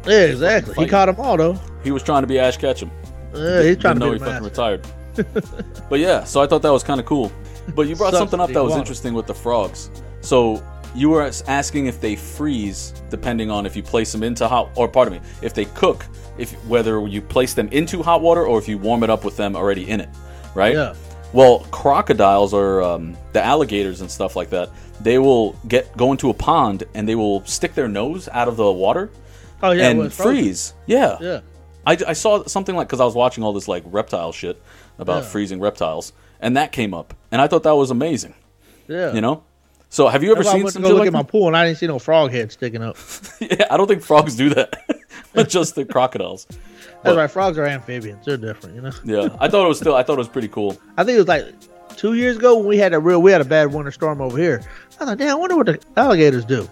[0.06, 0.74] Yeah, exactly.
[0.76, 1.58] He caught them all though.
[1.84, 2.90] He was trying to be Ash Ketchum.
[3.34, 4.86] Yeah, he's trying to know he fucking retired.
[5.88, 7.32] but yeah, so I thought that was kind of cool.
[7.74, 9.90] But you brought something up that that was interesting with the frogs.
[10.20, 10.62] So
[10.94, 14.88] you were asking if they freeze depending on if you place them into hot or
[14.88, 16.04] pardon me, if they cook,
[16.38, 19.36] if whether you place them into hot water or if you warm it up with
[19.36, 20.08] them already in it,
[20.54, 20.74] right?
[20.74, 20.94] Yeah.
[21.32, 26.30] Well, crocodiles or um, the alligators and stuff like that, they will get go into
[26.30, 29.10] a pond and they will stick their nose out of the water
[29.62, 30.74] Oh yeah, and freeze.
[30.86, 31.18] Yeah.
[31.20, 31.40] Yeah.
[31.86, 34.60] I, I saw something like because I was watching all this like reptile shit
[34.98, 35.28] about Yeah.
[35.28, 38.34] freezing reptiles, and that came up, and I thought that was amazing.
[38.88, 39.12] Yeah.
[39.12, 39.42] You know.
[39.92, 41.24] So have you ever That's why I seen went to go look like at my
[41.24, 42.96] pool and I didn't see no frog head sticking up.
[43.40, 44.76] Yeah, I don't think frogs do that,
[45.34, 46.44] but just the crocodiles.
[46.46, 46.58] That's
[47.02, 47.30] But- right.
[47.30, 48.24] Frogs are amphibians.
[48.24, 48.92] They're different, you know.
[49.04, 49.96] Yeah, I thought it was still.
[49.96, 50.78] I thought it was pretty cool.
[50.96, 51.46] I think it was like
[51.96, 54.38] two years ago when we had a real we had a bad winter storm over
[54.38, 54.62] here.
[55.00, 56.68] I thought, damn, I wonder what the alligators do.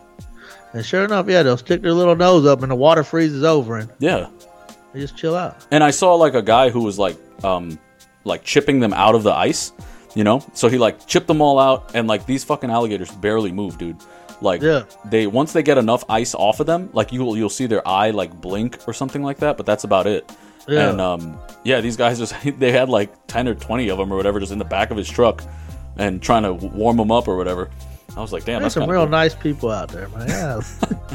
[0.73, 3.79] And sure enough, yeah, they'll stick their little nose up and the water freezes over
[3.79, 4.29] and Yeah,
[4.93, 5.67] they just chill out.
[5.71, 7.79] and I saw like a guy who was like, um,
[8.25, 9.73] like chipping them out of the ice.
[10.15, 13.53] You know, so he like chipped them all out, and like these fucking alligators barely
[13.53, 13.97] move, dude.
[14.41, 14.83] Like Yeah.
[15.05, 18.11] they once they get enough ice off of them, like you'll you'll see their eye
[18.11, 20.29] like blink or something like that, but that's about it.
[20.67, 20.91] Yeah.
[20.91, 24.17] And um, yeah, these guys just they had like ten or twenty of them or
[24.17, 25.43] whatever just in the back of his truck,
[25.99, 27.71] and trying to warm them up or whatever.
[28.19, 30.27] I was like, damn, There's that's some real of nice people out there, man.
[30.29, 30.61] Yeah.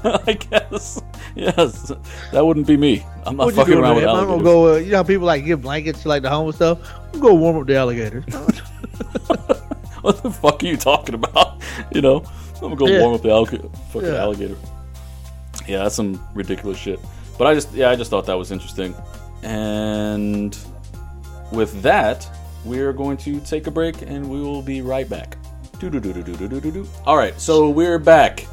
[0.26, 1.02] I guess
[1.36, 1.92] yes,
[2.32, 3.06] that wouldn't be me.
[3.26, 4.16] I'm not fucking around with man?
[4.16, 4.76] I'm gonna go.
[4.76, 6.80] Uh, you know, how people like give blankets to like the homeless stuff.
[7.14, 8.24] I'm gonna go warm up the alligators.
[10.02, 11.62] what the fuck are you talking about?
[11.92, 12.24] You know,
[12.56, 13.02] I'm gonna go Yeah.
[13.02, 13.68] warm up the alligator.
[13.92, 14.22] Fucking Yeah.
[14.22, 14.56] alligator.
[15.68, 17.02] Yeah, that's some ridiculous shit.
[17.38, 18.96] But I just, yeah, I just thought that was interesting.
[19.44, 20.58] And
[21.52, 22.30] with that,
[22.64, 25.38] we're going to take a break, and we will be right back.
[27.06, 28.48] All right, so we're back.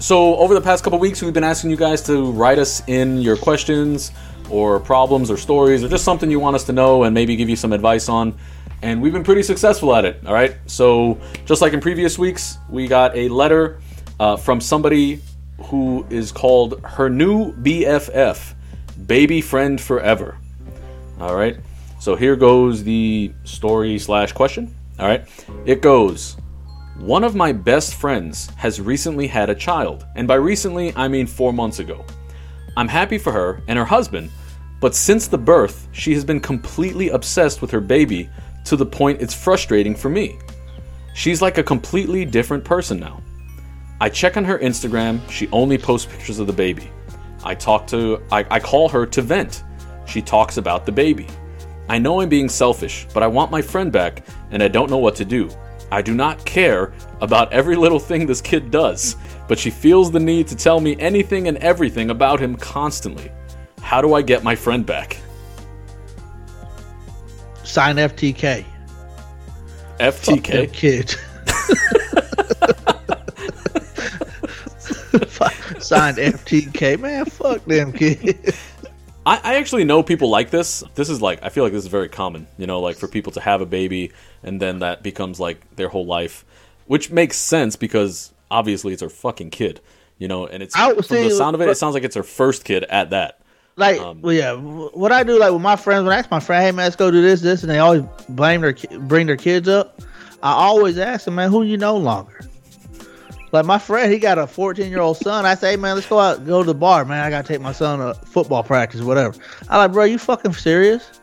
[0.00, 3.20] So over the past couple weeks, we've been asking you guys to write us in
[3.20, 4.10] your questions
[4.50, 7.48] or problems or stories or just something you want us to know and maybe give
[7.48, 8.36] you some advice on.
[8.82, 10.20] And we've been pretty successful at it.
[10.26, 10.56] All right.
[10.66, 13.80] So just like in previous weeks, we got a letter
[14.20, 15.20] uh, from somebody
[15.66, 18.54] who is called her new BFF,
[19.06, 20.36] baby friend forever.
[21.20, 21.56] All right.
[22.00, 24.74] So here goes the story slash question.
[24.98, 25.24] All right.
[25.64, 26.36] It goes.
[26.98, 31.26] One of my best friends has recently had a child, and by recently, I mean
[31.26, 32.04] four months ago.
[32.76, 34.30] I'm happy for her and her husband,
[34.80, 38.30] but since the birth, she has been completely obsessed with her baby
[38.66, 40.38] to the point it's frustrating for me.
[41.14, 43.20] She's like a completely different person now.
[44.00, 46.90] I check on her Instagram, she only posts pictures of the baby.
[47.44, 49.64] I talk to I, I call her to vent.
[50.06, 51.26] She talks about the baby.
[51.88, 54.98] I know I'm being selfish, but I want my friend back and I don't know
[54.98, 55.50] what to do.
[55.90, 59.16] I do not care about every little thing this kid does,
[59.48, 63.30] but she feels the need to tell me anything and everything about him constantly.
[63.80, 65.18] How do I get my friend back?
[67.62, 68.64] Sign FTK.
[70.00, 70.72] FTK?
[70.72, 71.16] kids.
[75.84, 76.98] Signed FTK.
[76.98, 78.73] Man, fuck them kids.
[79.26, 80.84] I, I actually know people like this.
[80.94, 83.32] This is like I feel like this is very common, you know, like for people
[83.32, 86.44] to have a baby and then that becomes like their whole life,
[86.86, 89.80] which makes sense because obviously it's her fucking kid,
[90.18, 92.22] you know, and it's from would the sound of it, it sounds like it's her
[92.22, 93.40] first kid at that.
[93.76, 94.52] Like, Um, well, yeah.
[94.54, 96.94] What I do, like with my friends, when I ask my friend, "Hey man, let's
[96.94, 100.00] go do this, this," and they always blame their, ki- bring their kids up.
[100.44, 102.38] I always ask them, "Man, who you know longer?"
[103.54, 105.46] Like my friend, he got a 14 year old son.
[105.46, 107.24] I say, "Hey, man, let's go out, go to the bar, man.
[107.24, 109.32] I gotta take my son to football practice, whatever."
[109.68, 111.20] I like, bro, you fucking serious?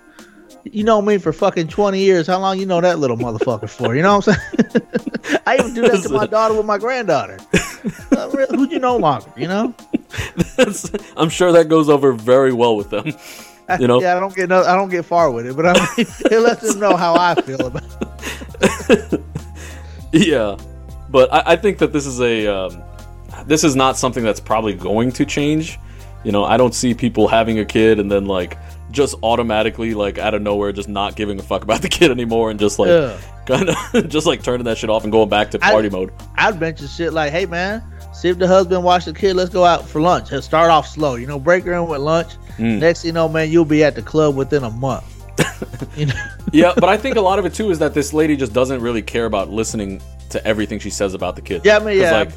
[0.63, 2.27] You know me for fucking 20 years.
[2.27, 3.97] How long you know that little motherfucker for?
[3.97, 5.41] You know what I'm saying?
[5.45, 7.37] I even do that to my daughter with my granddaughter.
[8.15, 9.33] Uh, really, who you know longer?
[9.35, 9.75] You know?
[10.55, 13.07] That's, I'm sure that goes over very well with them.
[13.77, 14.01] You know?
[14.01, 16.39] yeah, I don't get no, I don't get far with it, but I mean, it
[16.39, 17.83] lets them know how I feel about.
[18.61, 19.21] it.
[20.13, 20.57] Yeah,
[21.11, 22.81] but I, I think that this is a um,
[23.45, 25.79] this is not something that's probably going to change.
[26.23, 28.57] You know, I don't see people having a kid and then like
[28.91, 32.51] just automatically like out of nowhere just not giving a fuck about the kid anymore
[32.51, 33.17] and just like Yeah.
[33.45, 36.11] kind of just like turning that shit off and going back to party mode.
[36.35, 37.81] I'd mention shit like, "Hey, man,
[38.13, 39.35] see if the husband watch the kid.
[39.35, 40.31] Let's go out for lunch.
[40.31, 41.15] Let's start off slow.
[41.15, 42.33] You know, break her in with lunch.
[42.57, 42.79] Mm.
[42.79, 45.05] Next you know, man, you'll be at the club within a month.
[45.97, 46.13] you know,
[46.51, 48.81] yeah, but I think a lot of it too is that this lady just doesn't
[48.81, 51.61] really care about listening to everything she says about the kid.
[51.63, 52.11] Yeah, I mean, yeah.
[52.11, 52.29] like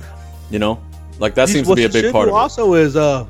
[0.51, 0.81] you know,
[1.19, 2.37] like that You- seems to be a big part of it.
[2.37, 3.27] Also, is uh,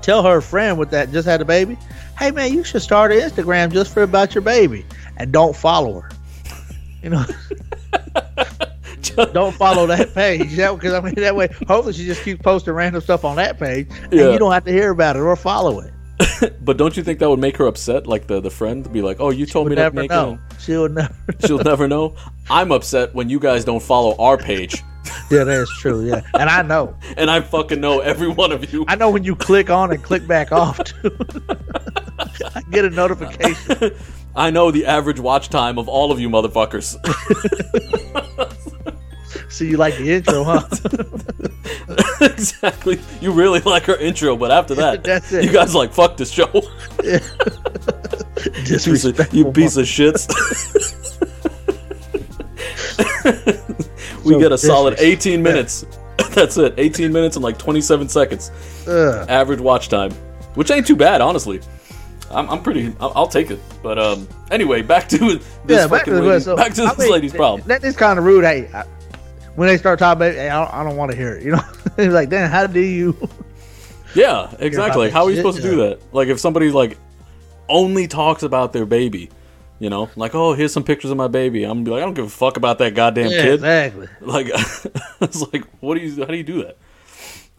[0.00, 1.76] tell her friend with that just had a baby.
[2.18, 4.84] Hey, man, you should start an Instagram just for about your baby,
[5.16, 6.10] and don't follow her.
[7.02, 7.24] You know,
[9.32, 10.50] don't follow that page.
[10.50, 13.88] Because I mean, that way, hopefully, she just keeps posting random stuff on that page,
[14.04, 14.30] and Yeah.
[14.30, 15.91] you don't have to hear about it or follow it.
[16.60, 18.06] But don't you think that would make her upset?
[18.06, 20.14] Like the the friend be like, "Oh, you told me Would to never make it."
[20.14, 20.38] know.
[20.60, 21.14] She would never.
[21.46, 22.14] She'll never know.
[22.50, 24.82] I'm upset when you guys don't follow our page,
[25.30, 26.06] yeah, that's true.
[26.06, 26.96] Yeah, and I know.
[27.16, 28.84] and I fucking know every one of you.
[28.88, 31.16] I know when you click on and click back off too.
[32.54, 33.92] I get a notification.
[34.34, 36.96] I know the average watch time of all of you motherfuckers.
[39.52, 40.66] So you like the intro, huh?
[42.24, 42.98] exactly.
[43.20, 45.44] You really like our intro, but after that, That's it.
[45.44, 46.46] you guys like fuck this show.
[48.64, 50.26] Piece of- you piece of shits.
[54.24, 55.84] we So get a solid 18 minutes.
[56.30, 56.72] That's it.
[56.78, 58.50] 18 minutes and like 27 seconds.
[58.88, 59.28] Ugh.
[59.28, 60.12] average watch time,
[60.54, 61.60] which ain't too bad, honestly.
[62.30, 62.94] I'm, I'm pretty.
[62.98, 63.60] I'll, I'll take it.
[63.82, 66.88] But um, anyway, back to this yeah, back to, the, lady, so, back to I
[66.94, 67.68] this mean, lady's problem.
[67.68, 68.44] That is kind of rude.
[68.44, 68.84] Hey, I,
[69.56, 71.42] when they start talking about, it, hey, I don't, I don't want to hear it.
[71.42, 71.62] You know,
[71.98, 73.16] it's like, then how do you?
[74.14, 75.08] Yeah, exactly.
[75.08, 75.98] How are you supposed to do that?
[76.12, 76.98] Like if somebody like
[77.66, 79.30] only talks about their baby,
[79.78, 81.64] you know, like oh here's some pictures of my baby.
[81.64, 83.54] I'm gonna be like I don't give a fuck about that goddamn Yeah, kid.
[83.54, 84.08] exactly.
[84.20, 84.48] Like
[85.22, 86.76] it's like what do you how do you do that?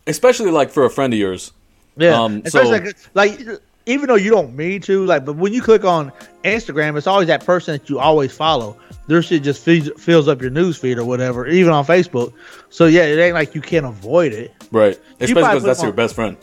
[0.05, 1.53] Especially like for a friend of yours.
[1.97, 2.21] Yeah.
[2.21, 5.61] Um, Especially so- like, like, even though you don't mean to, like, but when you
[5.61, 6.11] click on
[6.43, 8.77] Instagram, it's always that person that you always follow.
[9.07, 12.33] Their shit just feeds, fills up your news feed or whatever, even on Facebook.
[12.69, 14.53] So yeah, it ain't like you can't avoid it.
[14.71, 14.99] Right.
[15.19, 16.37] Especially because that's them your best friend.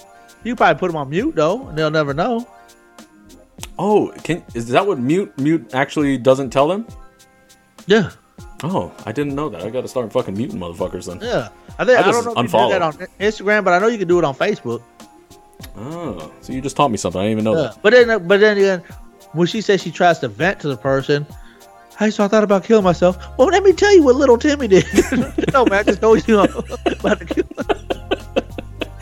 [0.44, 2.46] You probably put them on mute though, and they'll never know.
[3.78, 6.86] Oh, can is that what mute mute actually doesn't tell them?
[7.86, 8.10] Yeah,
[8.62, 9.62] Oh, I didn't know that.
[9.62, 11.20] I got to start fucking muting motherfuckers then.
[11.20, 11.48] yeah.
[11.78, 13.86] I think I I, don't know if you do that on Instagram, but I know
[13.86, 14.82] you can do it on Facebook.
[15.76, 17.20] Oh, so you just taught me something.
[17.20, 17.68] I didn't even know Yeah.
[17.68, 17.82] that.
[17.82, 18.82] But then, but then again,
[19.32, 21.26] when she says she tries to vent to the person,
[21.98, 23.16] hey, so I thought about killing myself.
[23.38, 24.84] Well, let me tell you what little Timmy did.
[25.52, 27.44] no, man, I just told you about to kill.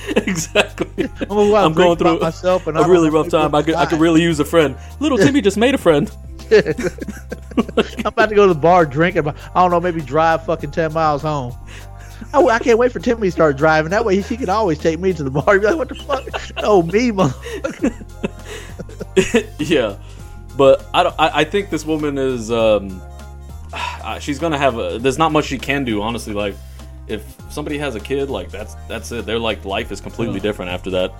[0.27, 1.09] exactly.
[1.21, 3.55] I'm, go I'm going through myself and a really rough time.
[3.55, 4.77] I could, I could really use a friend.
[5.01, 6.11] Little Timmy just made a friend.
[6.51, 9.29] I'm about to go to the bar drinking.
[9.29, 11.55] I don't know, maybe drive fucking ten miles home.
[12.33, 13.91] I, I can't wait for Timmy to start driving.
[13.91, 15.59] That way, he can always take me to the bar.
[15.59, 16.25] Be like, "What the fuck?
[16.59, 17.95] Oh, me, motherfucker."
[19.59, 19.97] yeah,
[20.57, 21.15] but I don't.
[21.19, 22.51] I, I think this woman is.
[22.51, 23.01] Um,
[23.73, 24.79] uh, she's gonna have.
[24.79, 26.33] A, there's not much she can do, honestly.
[26.33, 26.55] Like,
[27.07, 29.27] if somebody has a kid, like that's that's it.
[29.27, 30.43] Their like life is completely Yeah.
[30.43, 31.13] different after that.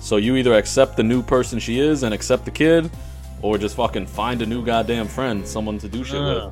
[0.00, 2.90] So you either accept the new person she is and accept the kid,
[3.40, 6.50] or just fucking find a new goddamn friend, someone to do shit Uh,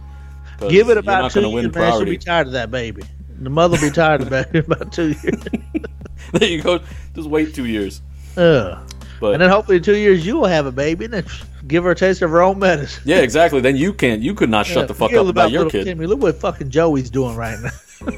[0.60, 0.70] with.
[0.70, 1.92] Give it about two years, man.
[1.94, 3.02] She'll be tired of that baby.
[3.40, 5.42] The mother will be tired baby in about two years.
[6.32, 6.80] there you go.
[7.14, 8.02] Just wait two years.
[8.36, 8.78] Uh,
[9.20, 11.24] But and then hopefully in two years you will have a baby and then
[11.66, 13.02] give her a taste of her own medicine.
[13.06, 13.60] yeah, exactly.
[13.60, 14.20] Then you can't.
[14.22, 15.84] You could not shut the fuck up about your little kid.
[15.84, 16.06] Timmy.
[16.06, 17.70] Look what fucking Joey's doing right now.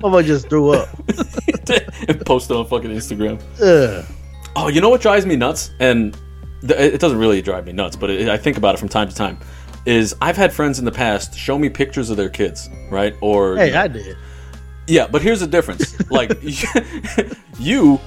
[0.00, 0.88] Mama just threw up.
[2.08, 3.40] and post it on fucking Instagram.
[3.60, 4.04] Ugh.
[4.56, 5.70] Oh, you know what drives me nuts?
[5.80, 6.16] And
[6.66, 9.08] th- it doesn't really drive me nuts, but it, I think about it from time
[9.08, 9.38] to time.
[9.84, 13.14] Is I've had friends in the past show me pictures of their kids, right?
[13.20, 14.16] Or Hey, I did.
[14.86, 15.98] yeah, but here's the difference.
[16.10, 16.38] like
[17.58, 18.00] you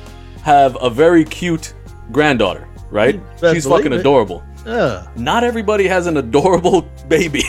[0.43, 1.73] have a very cute
[2.11, 3.19] granddaughter, right?
[3.41, 3.99] She's fucking it.
[3.99, 4.43] adorable.
[4.65, 7.43] Not everybody has an adorable baby.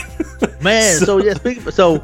[0.61, 2.03] Man, so, yeah, speaking, so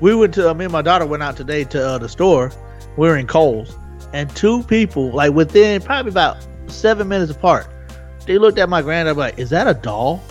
[0.00, 2.50] we went to, uh, me and my daughter went out today to uh, the store.
[2.96, 3.76] We were in Kohl's,
[4.14, 7.66] and two people, like within probably about seven minutes apart,
[8.26, 10.22] they looked at my granddaughter like, "Is that a doll?"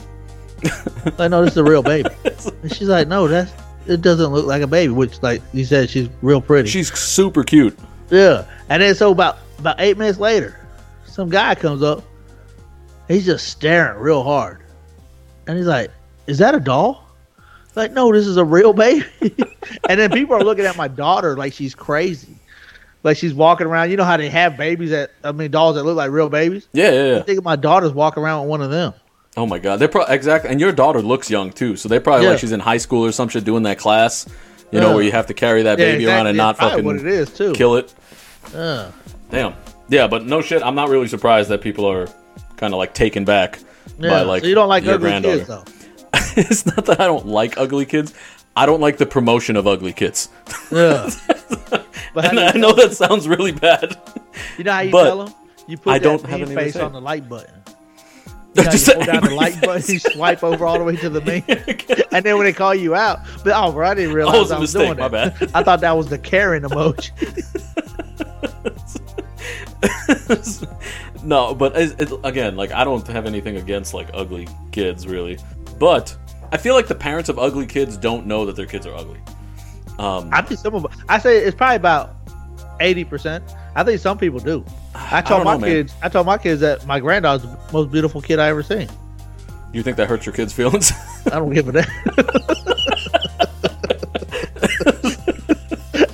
[1.17, 2.10] like, no, this is a real baby.
[2.62, 3.52] And she's like, "No, that's
[3.88, 6.70] it doesn't look like a baby." Which, like you said, she's real pretty.
[6.70, 7.78] She's super cute.
[8.10, 8.46] Yeah.
[8.70, 10.58] And then so about about eight minutes later,
[11.06, 12.04] some guy comes up.
[13.08, 14.63] He's just staring real hard.
[15.48, 15.91] And he's like,
[16.28, 17.08] Is that a doll?
[17.76, 19.06] Like, no, this is a real baby.
[19.89, 22.38] and then people are looking at my daughter like she's crazy.
[23.04, 23.91] Like she's walking around.
[23.91, 26.67] You know how they have babies that I mean dolls that look like real babies?
[26.74, 27.20] Yeah, yeah, yeah.
[27.20, 28.93] I think my daughter's walking around with one of them.
[29.38, 32.26] Oh my god, they're probably exactly, and your daughter looks young too, so they probably
[32.26, 32.32] Yeah.
[32.32, 34.28] like she's in high school or some shit doing that class,
[34.71, 36.95] you know, where you have to carry that Yeah, baby around and not fucking what
[36.95, 37.54] it is too.
[37.54, 37.93] kill it.
[38.56, 38.89] Uh,
[39.30, 39.54] Damn.
[39.89, 40.63] Yeah, but no shit.
[40.63, 42.08] I'm not really surprised that people are
[42.58, 43.60] kind of like taken back
[44.00, 44.10] yeah.
[44.10, 45.38] by like so you don't like your ugly granddaughter.
[45.38, 45.63] kids though.
[46.41, 48.13] it's not that I don't like ugly kids.
[48.56, 50.30] I don't like the promotion of ugly kids.
[50.71, 51.12] Yeah.
[52.15, 53.95] and I know that sounds really bad.
[54.58, 55.34] You know how you tell them?
[55.67, 57.54] You put I that don't have face on the like button.
[58.63, 60.96] You, know, Just you hold down the like button, you swipe over all the way
[60.96, 61.43] to the main,
[62.12, 64.52] and then when they call you out, but oh, bro, I didn't realize Oh, was
[64.52, 65.39] I was mistake, doing my that.
[65.39, 65.52] bad.
[65.54, 67.12] I thought that was the Karen emoji.
[71.24, 75.38] no, but it, it, again, like I don't have anything against like ugly kids really,
[75.80, 76.15] but
[76.52, 79.20] I feel like the parents of ugly kids don't know that their kids are ugly.
[80.00, 82.16] Um, I think some of, I say it's probably about
[82.80, 83.44] eighty percent.
[83.76, 84.63] I think some people do.
[84.96, 85.70] I told don't my know, man.
[85.70, 88.88] kids, I told my kids that my granddaughter's the most beautiful kid I ever seen.
[89.74, 90.92] you think that hurts your kids' feelings?
[91.28, 91.86] I don't give a damn.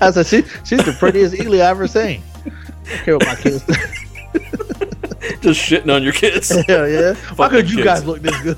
[0.02, 2.22] I said she, she's the prettiest Ely I ever seen.
[2.46, 2.50] I
[2.90, 3.64] don't care what my kids.
[5.42, 6.50] Just shitting on your kids.
[6.68, 7.14] Hell yeah.
[7.14, 7.86] Why Fucking could you kids.
[7.86, 8.58] guys look this good?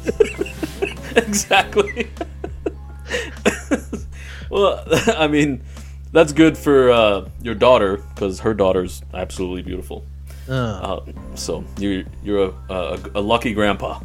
[1.17, 2.09] exactly.
[4.49, 4.83] well,
[5.17, 5.61] I mean,
[6.15, 10.05] that's good for uh, your daughter because her daughter's absolutely beautiful.
[10.49, 10.99] Uh, Uh,
[11.35, 13.99] so you're you're a, a, a lucky grandpa.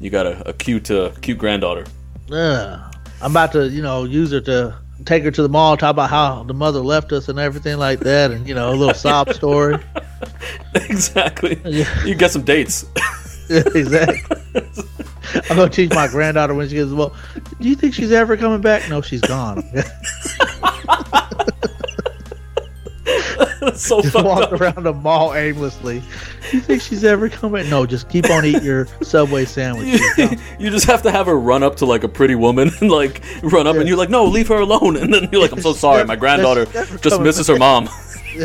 [0.00, 1.84] You got a, a cute uh, cute granddaughter.
[2.32, 2.90] uh,
[3.22, 6.10] I'm about to, you know, use her to take her to the mall, talk about
[6.10, 9.32] how the mother left us and everything like that, and you know, a little sob
[9.40, 9.76] story.
[10.74, 11.60] exactly.
[11.64, 12.04] Yeah.
[12.04, 12.86] You get some dates.
[13.50, 14.36] exactly.
[15.50, 17.14] I'm gonna teach my granddaughter when she gets well.
[17.60, 18.88] Do you think she's ever coming back?
[18.88, 19.62] No, she's gone.
[23.76, 24.60] So just walk up.
[24.60, 26.02] around the mall aimlessly.
[26.52, 27.68] You think she's ever coming?
[27.68, 30.00] No, just keep on eating your Subway sandwich.
[30.16, 32.90] She's you just have to have her run up to like a pretty woman and
[32.90, 34.96] like run up and you're like, no, leave her alone.
[34.96, 36.66] And then you're like, I'm so sorry, my granddaughter
[36.98, 37.88] just misses her mom.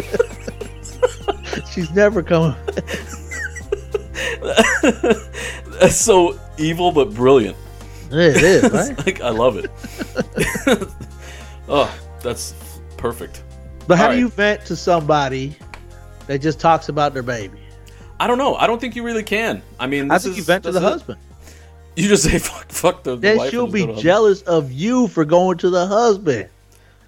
[1.72, 2.56] She's never coming.
[5.80, 7.58] That's so evil but brilliant.
[8.12, 9.06] Yeah, it is, right?
[9.06, 9.70] like I love it.
[11.68, 12.54] oh, that's
[12.98, 13.44] perfect.
[13.88, 14.20] But how All do right.
[14.20, 15.56] you vent to somebody
[16.28, 17.60] that just talks about their baby?
[18.20, 18.56] I don't know.
[18.56, 19.62] I don't think you really can.
[19.80, 20.84] I mean, I think you vent to the it.
[20.84, 21.20] husband.
[21.96, 25.58] You just say fuck, fuck the, the Then she'll be jealous of you for going
[25.60, 26.50] to the husband.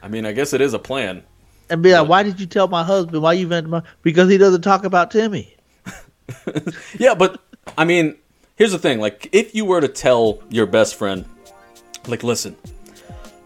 [0.01, 1.23] I mean, I guess it is a plan.
[1.69, 3.21] And be like, why did you tell my husband?
[3.21, 5.55] Why you vent to my because he doesn't talk about Timmy.
[6.97, 7.41] Yeah, but
[7.77, 8.15] I mean,
[8.55, 8.99] here's the thing.
[8.99, 11.25] Like, if you were to tell your best friend,
[12.07, 12.55] like, listen,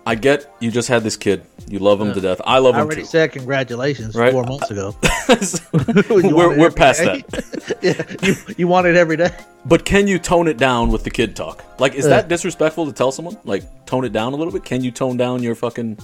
[0.08, 1.43] I get you just had this kid.
[1.68, 2.39] You love him to death.
[2.45, 2.91] I love I him too.
[2.91, 4.32] I already said congratulations Right.
[4.32, 4.95] four months ago.
[6.10, 7.24] we're You want it we're past day?
[7.30, 7.78] that.
[7.82, 9.32] yeah, you you want it every day.
[9.66, 11.64] But can you tone it down with the kid talk?
[11.80, 12.10] Like, is Yeah.
[12.12, 13.38] that disrespectful to tell someone?
[13.45, 14.64] Like, tone it down a little bit.
[14.64, 15.97] Can you tone down your fucking,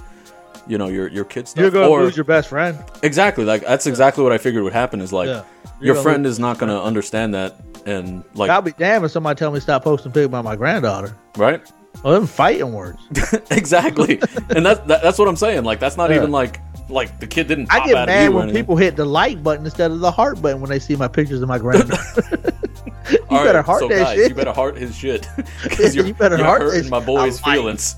[0.67, 1.61] you know, your your kid stuff?
[1.61, 2.79] You're gonna Or- lose your best friend.
[3.03, 3.45] Exactly.
[3.45, 4.99] Like that's exactly what I figured would happen.
[5.01, 5.45] Is like.
[5.79, 7.55] Your friend lose is not going to understand that,
[7.87, 11.15] and like I'll be damned if somebody tell me stop posting pics about my granddaughter.
[11.37, 11.59] right.
[12.03, 12.99] Oh, them fighting words.
[13.51, 14.19] exactly,
[14.49, 15.63] and that's that, that's what I'm saying.
[15.63, 16.15] Like that's not Yeah.
[16.17, 17.71] even like like the kid didn't.
[17.71, 20.41] I get out mad you when people hit the like button instead of the heart
[20.41, 22.01] button when they see my pictures of my granddaughter.
[23.11, 24.29] you All right, better heart so that guys, shit.
[24.29, 25.27] you better heart his shit
[25.63, 27.95] because You you're, better you're heart hurting my boy's feelings.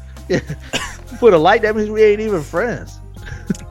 [1.20, 3.00] Put a like, that means we ain't even friends.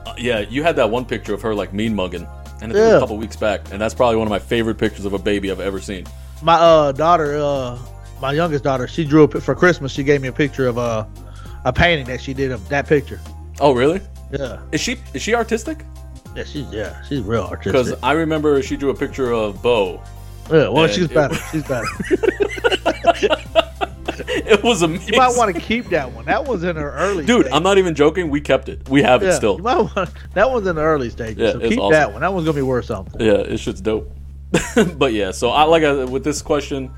[0.07, 2.27] Uh, yeah, you had that one picture of her like mean mugging,
[2.62, 2.97] and it was Yeah.
[2.97, 5.51] a couple weeks back, and that's probably one of my favorite pictures of a baby
[5.51, 6.07] I've ever seen.
[6.43, 7.79] My uh daughter, uh
[8.23, 9.93] my youngest daughter, she drew a for Christmas.
[9.93, 11.05] She gave me a picture of uh,
[11.64, 13.20] a painting that she did of that picture.
[13.61, 14.01] Oh, really?
[14.31, 15.85] Yeah, Is she is she artistic?
[16.35, 17.73] yeah, she's yeah, she's real artistic.
[17.73, 18.03] Because.
[18.03, 20.01] I remember she drew a picture of Bo.
[20.51, 21.35] Yeah, well, she's better.
[21.53, 21.87] She's better.
[24.25, 25.14] It was amazing.
[25.14, 26.27] You might want to keep that one.
[26.27, 27.25] That was in her early.
[27.25, 27.53] Dude, stage.
[27.53, 28.29] I'm not even joking.
[28.29, 28.89] We kept it.
[28.89, 29.57] We have it still.
[29.57, 31.39] You might want, that one's in the early stages.
[31.39, 31.93] Yeah, so keep awesome.
[31.93, 32.20] that one.
[32.20, 33.20] That one's gonna be worth something.
[33.20, 34.12] Yeah, it shit's dope.
[34.97, 36.93] but yeah, so I like I, with this question,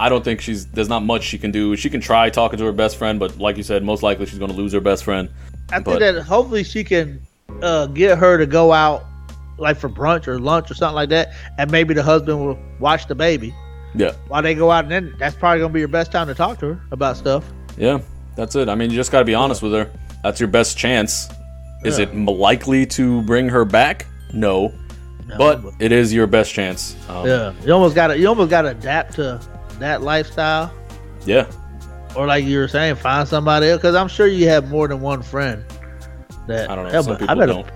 [0.00, 1.76] I don't think she's there's not much she can do.
[1.76, 4.38] She can try talking to her best friend, but like you said, most likely she's
[4.38, 5.28] going to lose her best friend.
[5.70, 7.20] I think that hopefully she can
[7.62, 9.04] uh, get her to go out
[9.56, 13.06] like for brunch or lunch or something like that, and maybe the husband will watch
[13.06, 13.54] the baby
[13.94, 16.34] Yeah, while they go out, and then that's probably gonna be your best time to
[16.34, 17.44] talk to her about stuff.
[17.78, 18.00] yeah,
[18.34, 18.68] that's it.
[18.68, 19.88] I mean, you just got to be honest with her.
[20.24, 21.28] That's your best chance.
[21.84, 22.06] Is Yeah.
[22.06, 24.06] it likely to bring her back?
[24.32, 24.72] No,
[25.28, 26.96] No, but it is your best chance.
[27.08, 29.40] Um, yeah, you almost got to you almost got to adapt to
[29.80, 30.72] that lifestyle,
[31.24, 31.50] yeah,
[32.16, 33.78] or like you were saying, find somebody else.
[33.80, 35.64] Because I'm sure you have more than one friend.
[36.46, 36.92] That I don't know.
[36.92, 37.70] Yeah, Some but people don't.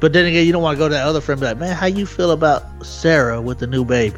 [0.00, 1.76] But then again, you don't want to go to that other friend be like, man,
[1.76, 4.16] how you feel about Sarah with the new baby?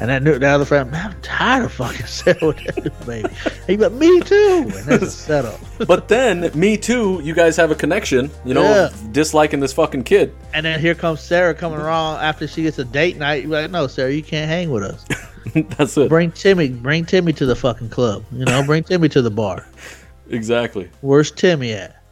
[0.00, 3.06] And that new, the other friend, man, I'm tired of fucking Sarah with that new
[3.06, 3.28] baby.
[3.66, 4.62] Be like, me too.
[4.64, 5.60] And that's a setup.
[5.86, 7.20] but then me too.
[7.22, 8.30] You guys have a connection.
[8.44, 8.88] You know, Yeah.
[9.12, 10.34] disliking this fucking kid.
[10.52, 13.42] And then here comes Sarah coming around after she gets a date night.
[13.42, 15.04] You be like, no, Sarah, you can't hang with us.
[15.76, 16.08] that's it.
[16.08, 18.24] Bring Timmy, bring Timmy to the fucking club.
[18.32, 19.66] You know, bring Timmy to the bar.
[20.28, 20.90] Exactly.
[21.02, 22.02] Where's Timmy at?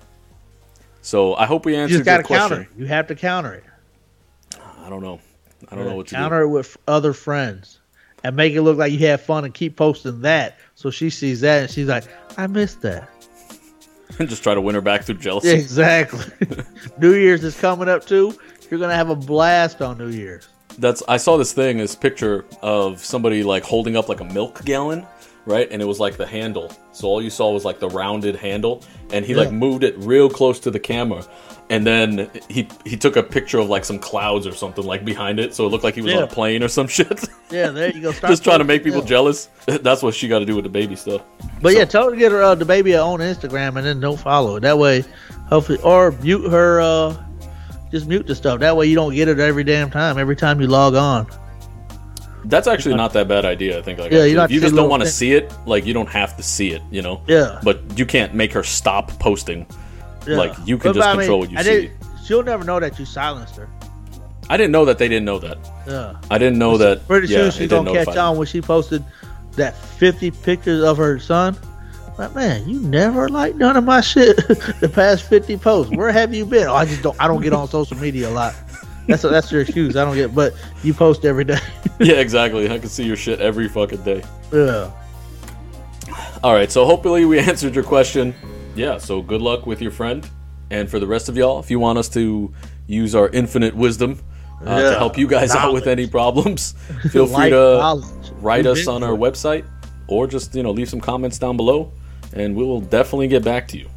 [1.02, 2.48] So I hope we You answered just got your to question.
[2.48, 2.68] counter it.
[2.78, 3.64] You have to counter it.
[4.78, 5.18] I don't know.
[5.68, 7.80] I don't know what to counter it with other friends
[8.22, 10.58] and make it look like you had fun and keep posting that.
[10.76, 12.04] So she sees that and she's like,
[12.38, 13.10] I missed that.
[14.20, 15.50] And Just try to win her back through jealousy.
[15.50, 16.24] Exactly.
[16.98, 18.32] New Year's is coming up too.
[18.70, 20.46] You're gonna have a blast on New Year's.
[20.78, 24.64] That's I saw this thing, this picture of somebody like holding up like a milk
[24.64, 25.06] gallon,
[25.46, 25.68] right?
[25.70, 26.72] And it was like the handle.
[26.92, 30.28] So all you saw was like the rounded handle, and he like moved it real
[30.28, 31.24] close to the camera.
[31.70, 35.40] And then he he took a picture of like some clouds or something like behind
[35.40, 37.24] it, so it looked like he was on a plane or some shit.
[37.50, 38.12] Yeah, there you go.
[38.28, 39.08] Just trying to make people them.
[39.08, 39.48] jealous.
[39.66, 41.22] That's what she got to do with the baby stuff.
[41.62, 43.98] But So- yeah, tell her to get her uh, the baby on Instagram and then
[44.00, 44.60] don't follow it.
[44.60, 45.04] That way,
[45.48, 46.80] hopefully, or mute her.
[46.80, 47.16] uh
[47.94, 48.58] Just mute the stuff.
[48.58, 50.18] That way, you don't get it every damn time.
[50.18, 51.28] Every time you log on.
[52.44, 53.78] That's actually not that bad idea.
[53.78, 54.00] I think.
[54.00, 56.36] Like, Yeah, you if you just don't want to see it, like you don't have
[56.36, 57.22] to see it, you know.
[57.28, 57.60] Yeah.
[57.62, 59.64] But you can't make her stop posting.
[60.26, 60.38] Yeah.
[60.38, 61.90] Like, you can But, just I mean, control what you I see.
[62.26, 63.68] she'll never know that you silenced her.
[64.50, 65.58] I didn't know that they didn't know that.
[65.86, 66.16] Yeah.
[66.32, 67.06] I didn't know that.
[67.06, 69.04] Pretty yeah, soon she's gonna catch on when she posted
[69.52, 71.56] that 50 pictures of her son.
[72.16, 74.36] Like, man, you never liked none of my shit.
[74.80, 75.94] the past 50 posts.
[75.96, 76.68] Where have you been?
[76.68, 77.16] Oh, I just don't.
[77.20, 78.54] I don't get on social media a lot.
[79.08, 79.96] That's that's your excuse.
[79.96, 80.34] I don't get.
[80.34, 81.58] But you post every day.
[82.00, 82.68] Yeah, exactly.
[82.68, 84.24] I can see your shit every fucking day.
[84.52, 84.90] yeah.
[86.42, 88.34] All right, so hopefully we answered your question.
[88.74, 90.28] Yeah, so good luck with your friend.
[90.70, 92.52] And for the rest of y'all, if you want us to
[92.88, 94.18] use our infinite wisdom
[94.66, 96.72] uh, to help you guys out with any problems,
[97.10, 98.04] feel free to knowledge.
[98.40, 99.18] write We've us on our it.
[99.20, 99.64] website
[100.08, 101.92] or just, you know, leave some comments down below
[102.34, 103.88] and we will definitely get back to you.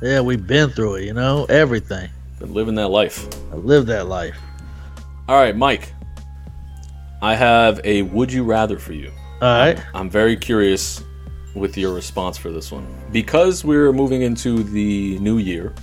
[0.00, 1.04] Yeah, we've been through it.
[1.04, 2.08] You know everything.
[2.38, 3.26] Been living that life.
[3.52, 4.38] I lived that life.
[5.28, 5.92] All right, Mike.
[7.20, 9.10] I have a would you rather for you.
[9.42, 9.82] All right.
[9.92, 11.02] I'm very curious
[11.54, 15.74] with your response for this one because we're moving into the new year.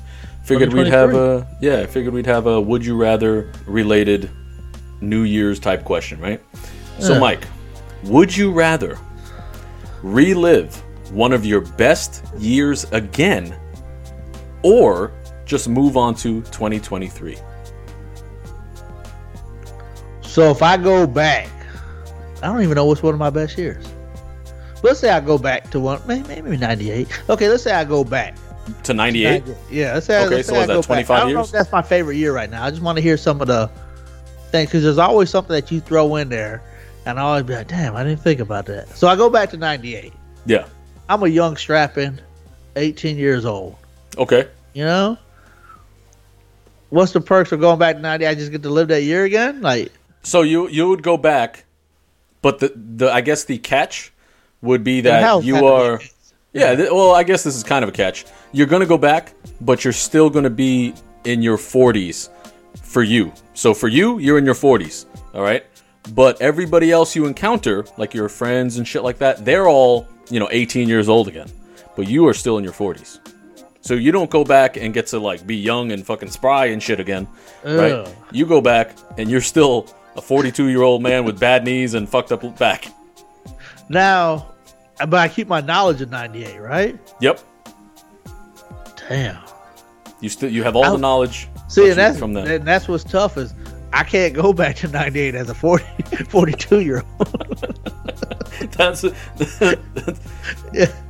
[0.45, 1.80] Figured we'd have a yeah.
[1.82, 4.30] I figured we'd have a would you rather related
[5.01, 6.41] New Year's type question, right?
[6.99, 7.20] So, Yeah.
[7.20, 7.47] Mike,
[8.06, 8.97] would you rather
[10.03, 10.82] relive
[11.16, 13.57] one of your best years again,
[14.63, 15.13] or
[15.45, 17.38] just move on to 2023?
[20.22, 21.47] So if I go back,
[22.43, 23.86] I don't even know what's one of my best years.
[24.84, 27.07] Let's say I go back to one, maybe, maybe 98.
[27.30, 28.36] Okay, let's say I go back.
[28.84, 29.43] To 98?
[29.72, 30.88] Yeah, let's say, Okay, let's so say is I that go back.
[30.88, 31.47] 25 I don't know years?
[31.47, 32.66] if that's my favorite year right now.
[32.66, 33.70] I just want to hear some of the
[34.51, 36.61] things because there's always something that you throw in there,
[37.05, 38.89] and I always be like, damn, I didn't think about that.
[38.97, 40.11] So I go back to 98.
[40.45, 40.66] Yeah.
[41.10, 42.20] I'm a young strapping,
[42.76, 43.76] 18 years old.
[44.18, 44.47] Okay.
[44.74, 45.18] You know,
[46.89, 48.28] what's the perks of going back to 90?
[48.28, 49.62] I just get to live that year again.
[49.62, 49.91] Like,
[50.24, 51.66] So you you would go back,
[52.41, 54.12] but the the I guess the catch
[54.62, 56.01] would be that you are.
[56.53, 58.26] Yeah, th- well, I guess this is kind of a catch.
[58.53, 60.93] You're going to go back, but you're still going to be
[61.26, 62.30] in your 40s
[62.82, 63.34] for you.
[63.53, 65.66] So for you, you're in your 40s, all right?
[66.14, 70.40] But everybody else you encounter, like your friends and shit like that, they're all, you
[70.40, 71.48] know, 18 years old again.
[71.96, 73.20] But you are still in your 40s.
[73.82, 76.82] So you don't go back and get to like be young and fucking spry and
[76.82, 77.28] shit again,
[77.64, 78.08] right?
[78.32, 82.10] You go back and you're still a 42 year old man with bad knees and
[82.10, 82.88] fucked up back.
[83.88, 84.48] Now,
[84.98, 86.98] but I keep my knowledge of 98, right?
[87.22, 87.40] Yep.
[89.08, 89.38] Damn.
[90.20, 92.48] You still you have all the I'll- knowledge See, and that's from them.
[92.48, 93.54] and that's what's tough is
[93.96, 95.86] I can't go back to 98 as a 40,
[96.30, 97.78] 42 year old.
[98.72, 99.06] That's
[100.74, 100.91] yeah.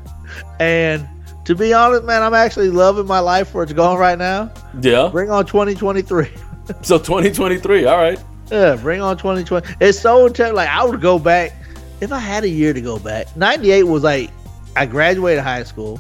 [0.59, 1.07] And
[1.45, 4.51] to be honest, man, I'm actually loving my life where it's going right now.
[4.81, 5.09] yeah.
[5.11, 6.29] Bring on 2023.
[6.81, 7.86] So 2023.
[7.86, 8.19] All right.
[8.51, 9.75] Yeah, bring on 2020.
[9.81, 10.53] It's so intense.
[10.53, 11.53] Like I would go back
[12.01, 13.36] if I had a year to go back.
[13.36, 14.29] 98 was like
[14.75, 15.99] I graduated high school,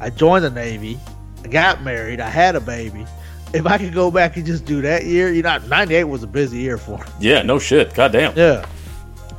[0.00, 0.98] I joined the Navy,
[1.44, 3.04] I got married, I had a baby.
[3.56, 6.26] If I could go back and just do that year, you know, 98 was a
[6.26, 7.04] busy year for me.
[7.20, 7.42] Yeah.
[7.42, 7.94] No shit.
[7.94, 8.36] God damn.
[8.36, 8.66] Yeah.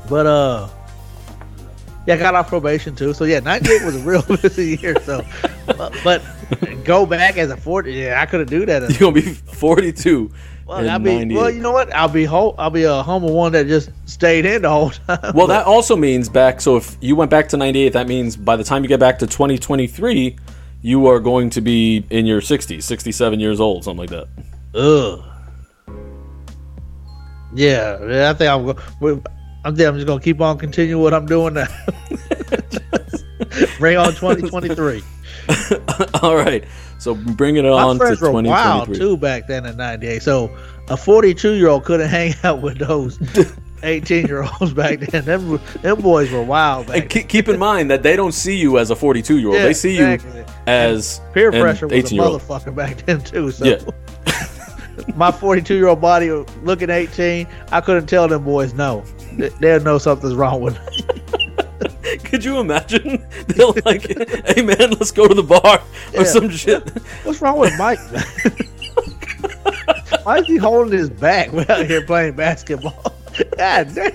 [0.09, 0.69] But uh
[2.05, 3.13] yeah, I got off probation too.
[3.13, 4.95] So yeah, 98 was a real busy year.
[5.03, 5.25] So
[5.65, 6.23] but, but
[6.85, 8.89] go back as a 40, yeah, I couldn't do that.
[8.89, 10.31] You're gonna be 42.
[10.65, 11.35] well, I'll be, 98.
[11.35, 11.93] well, you know what?
[11.93, 15.33] I'll be whole, I'll be a humble one that just stayed in the whole time.
[15.35, 16.61] Well, that also means back.
[16.61, 19.19] So if you went back to 98, that means by the time you get back
[19.19, 20.37] to 2023,
[20.87, 24.29] you are going to be in your 60s, 67 years old, something like that.
[24.73, 25.21] Ugh.
[27.53, 28.77] Yeah, I think I'm going.
[29.65, 31.67] I'm, I'm just gonna keep on continuing what I'm doing now.
[33.79, 35.03] Bring on 2023.
[36.21, 36.63] All right.
[36.99, 40.21] So bring it My on to friends were wild too back then in '98.
[40.21, 40.55] So
[40.87, 43.19] a 42 year old couldn't hang out with those
[43.83, 45.25] 18 year olds back then.
[45.25, 48.55] Them, them boys were wild back And keep, keep in mind that they don't see
[48.57, 49.57] you as a 42 year old.
[49.57, 50.39] Yeah, they see exactly.
[50.39, 52.41] you as Peer pressure was a 18 year old.
[52.41, 53.51] motherfucker back then too.
[53.51, 53.79] So Yeah.
[55.15, 56.31] my 42 year old body
[56.63, 59.03] looking 18, I couldn't tell them boys no.
[59.33, 62.19] They- They'll know something's wrong with me.
[62.23, 63.25] Could you imagine?
[63.47, 64.01] They're like,
[64.47, 65.81] "Hey man, let's go to the bar or
[66.13, 66.23] Yeah.
[66.23, 66.89] some shit."
[67.23, 67.99] What's wrong with Mike?
[70.23, 73.13] Why is he holding his back We're out here playing basketball?
[73.57, 74.13] God damn.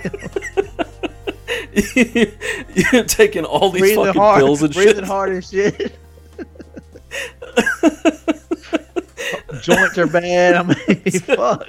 [2.92, 4.38] You're taking all these Breathing fucking hard.
[4.40, 5.04] pills and breathing shit.
[5.04, 5.96] hard and shit.
[9.62, 10.54] Joints are bad.
[10.56, 10.76] I mean,
[11.20, 11.68] fuck.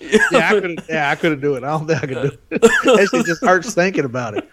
[0.00, 0.80] Yeah, I couldn't.
[0.88, 1.62] Yeah, I couldn't do it.
[1.64, 2.62] I don't think I could do it.
[2.84, 4.48] That shit just hurts thinking about it.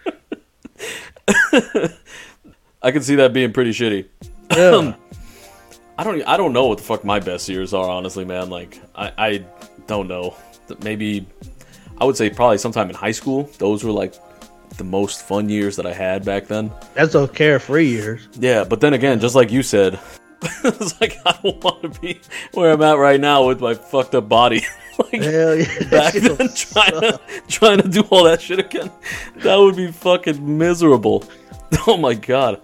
[2.82, 4.06] I can see that being pretty shitty.
[4.52, 4.94] Yeah.
[5.98, 6.22] I don't.
[6.28, 8.50] I don't know what the fuck my best years are, honestly, man.
[8.50, 9.44] Like, I, I
[9.88, 10.36] don't know.
[10.82, 11.26] Maybe
[12.00, 13.50] I would say probably sometime in high school.
[13.58, 14.14] Those were like
[14.76, 16.70] the most fun years that I had back then.
[16.94, 18.28] That's those carefree years.
[18.38, 19.98] Yeah, but then again, just like you said,
[20.64, 22.20] it's like I don't want to be
[22.52, 24.64] where I'm at right now with my fucked up body.
[24.98, 25.88] like Hell yeah.
[25.90, 28.90] back then, trying to trying to do all that shit again,
[29.36, 31.24] that would be fucking miserable.
[31.86, 32.60] Oh my god,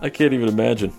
[0.00, 0.92] I can't even imagine.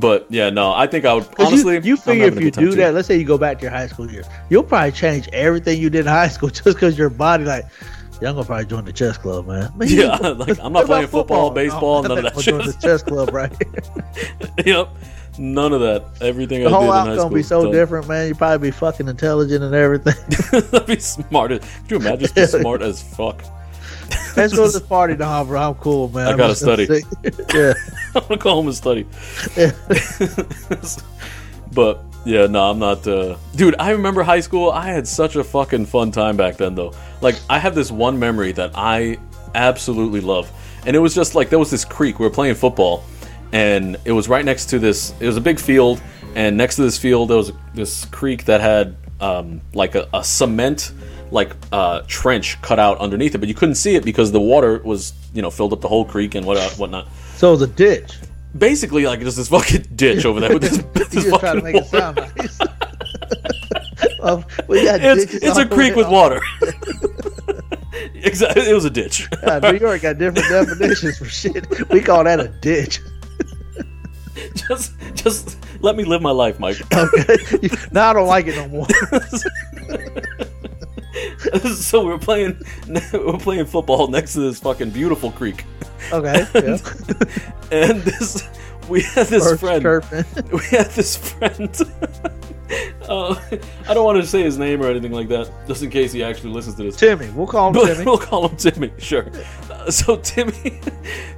[0.00, 1.74] But yeah, no, I think I would honestly.
[1.76, 3.86] you, you figure if you do that, let's say you go back to your high
[3.86, 7.44] school year, you'll probably change everything you did in high school just because your body,
[7.44, 7.64] like,
[8.20, 9.72] yeah, I'm gonna probably join the chess club, man.
[9.76, 12.54] Man, Yeah, like, I'm not playing about football, baseball, No, none of that shit.
[12.54, 13.52] join the chess club, right?
[14.66, 14.88] yep,
[15.38, 16.04] none of that.
[16.20, 18.28] Everything the I whole did in high outcome school be so different, man.
[18.28, 20.14] You probably be fucking intelligent and everything.
[20.70, 21.52] That'd be smart.
[21.52, 23.42] as- Could you imagine just be smart as fuck?
[24.36, 25.70] Let's go to this party now, bro.
[25.70, 26.28] I'm cool, man.
[26.28, 26.84] I gotta study.
[27.54, 27.74] yeah.
[28.14, 29.06] I'm gonna call home and study.
[31.72, 33.06] but yeah, no, I'm not.
[33.06, 33.36] Uh...
[33.56, 34.70] Dude, I remember high school.
[34.70, 36.92] I had such a fucking fun time back then, though.
[37.20, 39.18] Like, I have this one memory that I
[39.54, 40.50] absolutely love,
[40.86, 42.18] and it was just like there was this creek.
[42.18, 43.04] We were playing football,
[43.52, 45.12] and it was right next to this.
[45.20, 46.00] It was a big field,
[46.34, 50.22] and next to this field there was this creek that had um, like a, a
[50.22, 50.92] cement
[51.30, 54.78] like uh, trench cut out underneath it, but you couldn't see it because the water
[54.84, 57.06] was you know filled up the whole creek and what whatnot
[57.36, 58.18] So a ditch.
[58.56, 61.64] basically like just this fucking ditch over there with this, this just try to fucking
[61.64, 61.98] make it water.
[61.98, 62.58] sound nice.
[64.22, 66.40] well, we got It's, it's a creek with water.
[68.14, 69.28] exactly, it was a ditch.
[69.62, 71.66] New York got different definitions for shit.
[71.90, 73.00] We call that a ditch.
[74.54, 76.80] just, just let me live my life, Mike.
[76.94, 77.68] Okay.
[77.92, 78.86] now I don't like it no more.
[81.76, 82.60] so we're playing,
[83.12, 85.64] we're playing football next to this fucking beautiful creek,
[86.12, 86.46] Okay.
[86.54, 86.78] Yeah.
[87.72, 88.48] and this,
[88.88, 89.82] we had this friend.
[89.82, 90.24] chirping.
[90.52, 91.76] we had this friend
[93.08, 93.34] uh,
[93.88, 96.22] I don't want to say his name or anything like that, just in case he
[96.22, 96.96] actually listens to this.
[96.96, 97.30] Timmy.
[97.30, 98.04] We'll call him But Timmy.
[98.04, 99.30] we'll call him Timmy, sure.
[99.70, 100.78] Uh, so Timmy,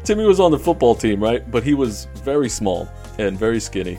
[0.02, 1.48] Timmy was on the football team, right?
[1.48, 3.98] But he was very small and very skinny,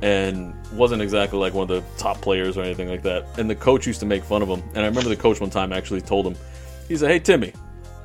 [0.00, 3.38] and wasn't exactly like one of the top players or anything like that.
[3.38, 4.62] And the coach used to make fun of him.
[4.70, 6.36] And I remember the coach one time actually told him,
[6.88, 7.52] he said, "Hey Timmy,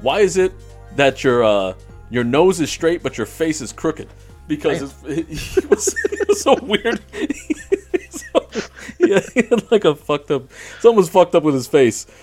[0.01, 0.53] why is it
[0.95, 1.73] that your uh,
[2.09, 4.07] your nose is straight but your face is crooked?"
[4.47, 7.01] Because it, he, was, he was so weird.
[8.09, 8.49] so,
[8.99, 10.51] yeah, he had like a fucked up.
[10.79, 12.05] Something was fucked up with his face.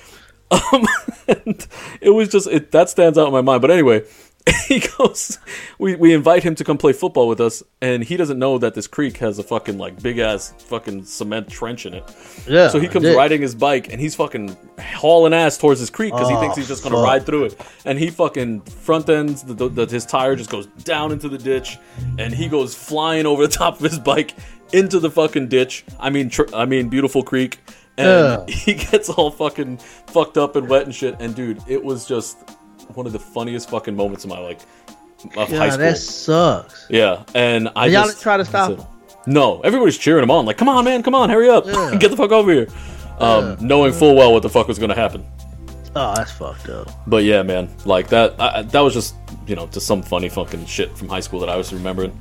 [0.70, 0.86] Um,
[1.28, 1.66] and
[2.02, 3.62] it was just it that stands out in my mind.
[3.62, 4.04] But anyway,
[4.66, 5.38] he goes.
[5.78, 8.74] We we invite him to come play football with us, and he doesn't know that
[8.74, 12.04] this creek has a fucking like big ass fucking cement trench in it.
[12.48, 12.68] Yeah.
[12.68, 13.16] So he comes dick.
[13.16, 14.56] riding his bike, and he's fucking
[14.96, 17.04] hauling ass towards his creek because he Oh, thinks he's oh, just gonna fuck.
[17.04, 17.60] ride through it.
[17.84, 21.38] And he fucking front ends the, the, the, his tire just goes down into the
[21.38, 21.78] ditch,
[22.18, 24.34] and he goes flying over the top of his bike
[24.72, 25.84] into the fucking ditch.
[26.00, 27.58] I mean, tr- I mean, beautiful creek.
[27.98, 28.44] And Yeah.
[28.54, 31.14] he gets all fucking fucked up and wet and shit.
[31.20, 32.38] And dude, it was just
[32.96, 34.60] one of the funniest fucking moments of my like
[35.36, 35.78] of high Yeah, school.
[35.78, 36.86] that sucks.
[36.90, 38.82] Yeah, and I And y'all just try to stop him?
[39.26, 41.94] No, everybody's cheering him on, like, "Come on, man, come on, hurry up, Yeah.
[42.00, 42.66] get the fuck over here,"
[43.18, 45.24] um, knowing full well what the fuck was going to happen.
[45.94, 46.88] Oh, that's fucked up.
[47.06, 48.34] But yeah, man, like that.
[48.40, 49.14] I, that was just
[49.46, 52.18] you know just some funny fucking shit from high school that I was remembering.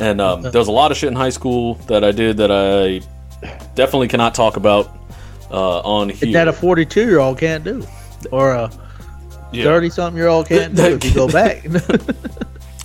[0.00, 2.50] And um, there was a lot of shit in high school that I did that
[2.50, 3.00] I
[3.76, 4.90] definitely cannot talk about
[5.52, 6.32] uh, on here.
[6.32, 7.86] That a 42 year old can't do,
[8.32, 8.70] or a
[9.54, 9.64] yeah.
[9.64, 11.64] 30 something year old can't do if you go back.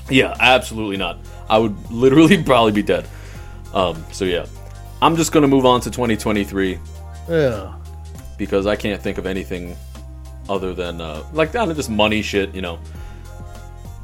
[0.09, 1.19] Yeah, absolutely not.
[1.49, 3.07] I would literally probably be dead.
[3.73, 4.45] Um, so yeah,
[5.01, 6.79] I'm just gonna move on to 2023
[7.29, 7.75] yeah.
[8.37, 9.75] because I can't think of anything
[10.49, 12.79] other than uh, like kind of just money shit, you know.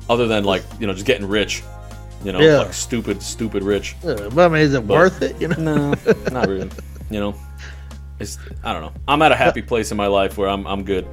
[0.07, 1.63] Other than like you know just getting rich,
[2.23, 2.59] you know, Yeah.
[2.59, 3.95] like stupid, stupid rich.
[4.03, 5.41] Yeah, But I mean, is it worth it?
[5.41, 5.55] You know.
[5.57, 5.93] No,
[6.31, 6.69] not really.
[7.09, 7.35] You know,
[8.19, 8.93] it's I don't know.
[9.07, 11.07] I'm at a happy place in my life where I'm I'm good.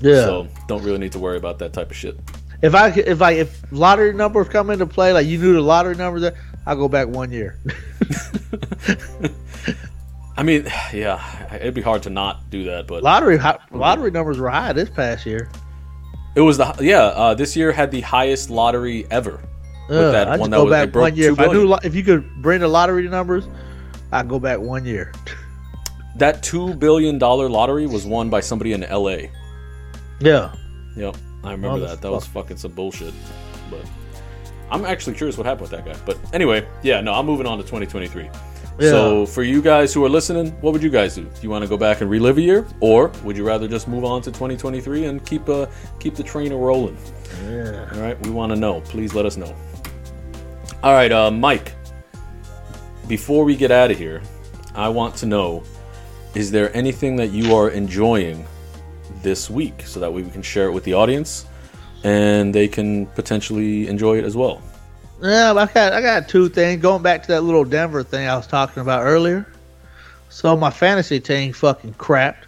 [0.00, 0.24] Yeah.
[0.24, 2.18] So don't really need to worry about that type of shit.
[2.62, 5.94] If I if I if lottery numbers come into play, like you knew the lottery
[5.94, 6.34] numbers, there,
[6.66, 7.58] I'll go back one year.
[10.36, 13.38] I mean, yeah, it'd be hard to not do that, but lottery
[13.70, 15.50] lottery numbers were high this past year.
[16.34, 17.02] it was the yeah.
[17.04, 19.40] Uh, this year had the highest lottery ever.
[19.90, 21.32] Yeah, that I one that go was- back broke one year.
[21.32, 23.48] If I knew if you could bring the lottery numbers,
[24.12, 25.12] I'd go back one year.
[26.16, 29.30] That two billion dollar lottery was won by somebody in L.A.
[30.20, 30.52] Yeah.
[30.96, 32.00] Yep, I remember that.
[32.00, 33.14] That was fucking some bullshit.
[33.70, 33.84] But
[34.70, 35.98] I'm actually curious what happened with that guy.
[36.04, 38.24] But anyway, yeah, no, I'm moving on to 2023.
[38.80, 38.90] Yeah.
[38.90, 41.24] So for you guys who are listening, what would you guys do?
[41.24, 43.88] Do you want to go back and relive a year, or would you rather just
[43.88, 45.66] move on to 2023 and keep uh
[45.98, 46.96] keep the train rolling?
[47.44, 47.88] Yeah.
[47.92, 48.80] All right, we want to know.
[48.82, 49.54] Please let us know.
[50.82, 51.72] All right, uh, Mike.
[53.08, 54.22] Before we get out of here,
[54.74, 55.64] I want to know:
[56.34, 58.46] Is there anything that you are enjoying
[59.22, 61.46] this week, so that way we can share it with the audience,
[62.04, 64.62] and they can potentially enjoy it as well?
[65.22, 66.80] Yeah, I got I got two things.
[66.80, 69.46] Going back to that little Denver thing I was talking about earlier.
[70.28, 72.44] So my fantasy team fucking crapped.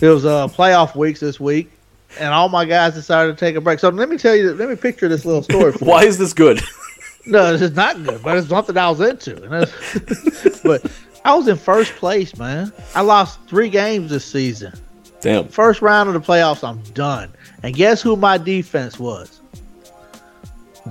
[0.00, 1.70] It was uh playoff weeks this week,
[2.18, 3.80] and all my guys decided to take a break.
[3.80, 5.72] So let me tell you, let me picture this little story.
[5.78, 5.90] For you.
[5.90, 6.60] Why is this good?
[7.26, 9.42] No, this is not good, but it's something I was into.
[9.44, 9.50] And
[10.62, 10.84] but
[11.24, 12.70] I was in first place, man.
[12.94, 14.74] I lost three games this season.
[15.24, 15.48] Damn.
[15.48, 17.32] First round of the playoffs, I'm done.
[17.62, 19.40] And guess who my defense was?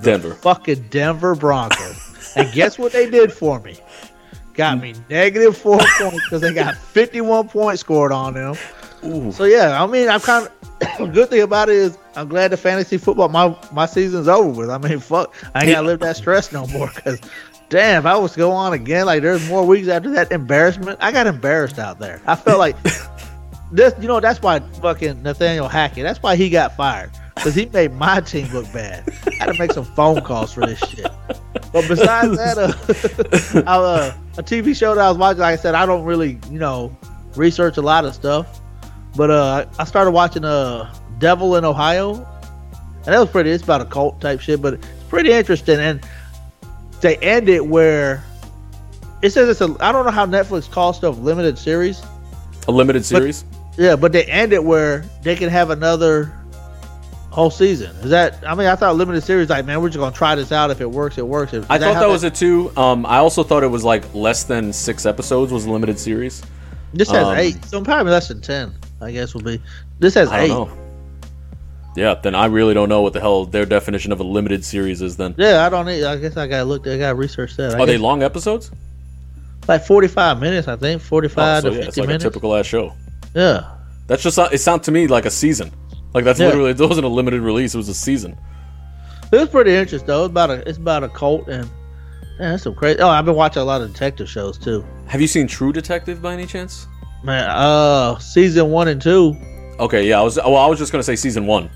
[0.01, 0.33] Denver.
[0.33, 2.33] fucking Denver Broncos.
[2.35, 3.77] and guess what they did for me?
[4.55, 8.55] Got me negative four points because they got 51 points scored on them.
[9.05, 9.31] Ooh.
[9.31, 10.49] So yeah, I mean, I'm kind
[10.99, 14.49] of good thing about it is I'm glad the fantasy football my my season's over
[14.49, 14.71] with.
[14.71, 16.87] I mean, fuck, I ain't gotta live that stress no more.
[16.87, 17.21] Cause
[17.69, 20.97] damn, if I was to go on again, like there's more weeks after that embarrassment.
[21.01, 22.19] I got embarrassed out there.
[22.25, 22.75] I felt like
[23.75, 23.93] this.
[23.99, 26.03] You know, that's why fucking Nathaniel Hackett.
[26.03, 29.03] That's why he got fired because he made my team look bad.
[29.27, 31.07] I had to make some phone calls for this shit.
[31.71, 35.61] But besides that, uh, I, uh, a TV show that I was watching, like I
[35.61, 36.95] said, I don't really, you know,
[37.35, 38.61] research a lot of stuff.
[39.15, 43.51] But uh, I started watching uh, Devil in Ohio, and that was pretty.
[43.51, 45.79] It's about a cult type shit, but it's pretty interesting.
[45.79, 46.05] And
[47.01, 48.23] they end it where
[49.21, 49.75] it says it's a.
[49.79, 52.01] I don't know how Netflix calls stuff limited series.
[52.67, 53.45] A limited series.
[53.77, 56.31] Yeah, but they end it where they can have another
[57.31, 57.95] whole season.
[57.97, 58.43] Is that?
[58.45, 60.69] I mean, I thought limited series like, man, we're just gonna try this out.
[60.69, 61.53] If it works, it works.
[61.53, 62.71] Is I thought how that was it too.
[62.77, 66.43] Um, I also thought it was like less than six episodes was a limited series.
[66.93, 68.73] This has um, eight, so probably less than ten.
[69.01, 69.59] I guess will be.
[69.99, 70.47] This has I eight.
[70.49, 70.77] don't know.
[71.95, 75.01] Yeah, then I really don't know what the hell their definition of a limited series
[75.01, 75.17] is.
[75.17, 76.03] Then Yeah, I don't need.
[76.03, 76.85] I guess I gotta look.
[76.87, 77.75] I gotta research that.
[77.75, 78.69] I are they long episodes?
[79.67, 82.25] like 45 minutes, I think, 45 Oh, so to yeah, 50 it's like minutes.
[82.25, 82.93] a typical ass show.
[83.35, 83.69] Yeah.
[84.07, 85.71] That's just not, it sounded to me like a season.
[86.13, 86.47] Like that's Yeah.
[86.47, 88.37] literally it wasn't a limited release; it was a season.
[89.31, 90.25] It was pretty interesting though.
[90.25, 91.63] It's about a it's about a cult and
[92.37, 92.99] man, that's some crazy.
[92.99, 94.85] Oh, I've been watching a lot of detective shows too.
[95.07, 96.85] Have you seen True Detective by any chance?
[97.23, 99.35] Man, uh, season one and two.
[99.79, 100.35] Okay, yeah, I was.
[100.37, 101.69] Well, I was just gonna say season one.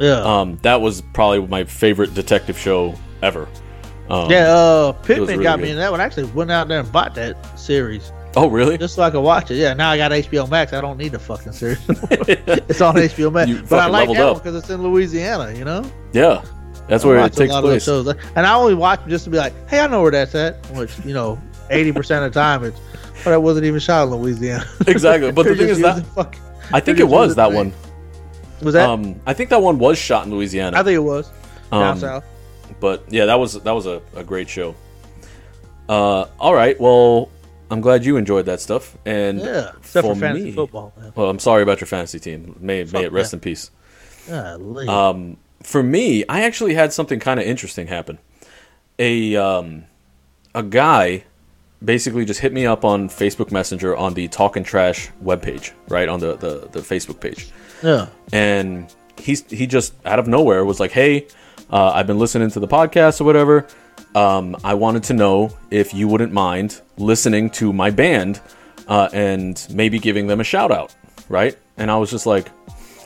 [0.00, 3.46] Yeah, Um, that was probably my favorite detective show ever.
[4.10, 4.48] Um, yeah.
[4.52, 5.72] Uh, Pittman really got me good.
[5.72, 6.00] in that one.
[6.00, 8.76] I actually went out there and bought that series Oh, really?
[8.78, 9.56] just so I could watch it.
[9.56, 10.72] Yeah, now I got HBO Max.
[10.72, 11.78] I don't need the fucking series.
[11.88, 13.48] it's on HBO Max.
[13.48, 14.32] You but I like that up.
[14.34, 15.52] one because it's in Louisiana.
[15.56, 16.42] You know, yeah,
[16.88, 17.86] that's I where it a takes place.
[17.88, 20.56] and I only watch them just to be like, hey, I know where that's at.
[20.72, 22.80] Which you know, eighty percent of the time it's.
[23.22, 24.66] But that wasn't even shot in Louisiana.
[24.86, 26.40] Exactly, but the thing is that fucking-
[26.72, 27.72] I think it was that one.
[28.62, 28.88] Was that?
[28.88, 30.78] Um, I think that one was shot in Louisiana.
[30.78, 31.30] I think it was
[31.70, 32.24] down Um, south.
[32.80, 34.74] but yeah, that was that was a, a great show.
[35.88, 37.28] Uh, all right, well,
[37.70, 40.92] I'm glad you enjoyed that stuff, and Yeah, except for, for fantasy me- football.
[40.98, 41.12] Man.
[41.16, 42.56] well, I'm sorry about your fantasy team.
[42.60, 43.36] May may it rest yeah.
[43.36, 43.70] in peace.
[44.28, 44.88] Golly.
[44.88, 48.18] Um, for me, I actually had something kind of interesting happen.
[48.98, 49.84] A um,
[50.54, 51.24] a guy
[51.84, 56.20] basically just hit me up on Facebook Messenger on the Talking Trash webpage, right on
[56.20, 57.50] the, the the Facebook page,
[57.82, 61.26] yeah, and he's he just out of nowhere was like, "Hey,
[61.70, 63.66] uh, I've been listening to the podcast or whatever.
[64.14, 68.40] Um, I wanted to know if you wouldn't mind listening to my band
[68.86, 70.94] uh, and maybe giving them a shout out,
[71.28, 72.48] right?" And I was just like,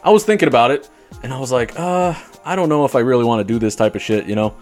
[0.04, 0.88] I was thinking about it,
[1.22, 3.74] and I was like, uh, I don't know if I really want to do this
[3.74, 4.54] type of shit, you know.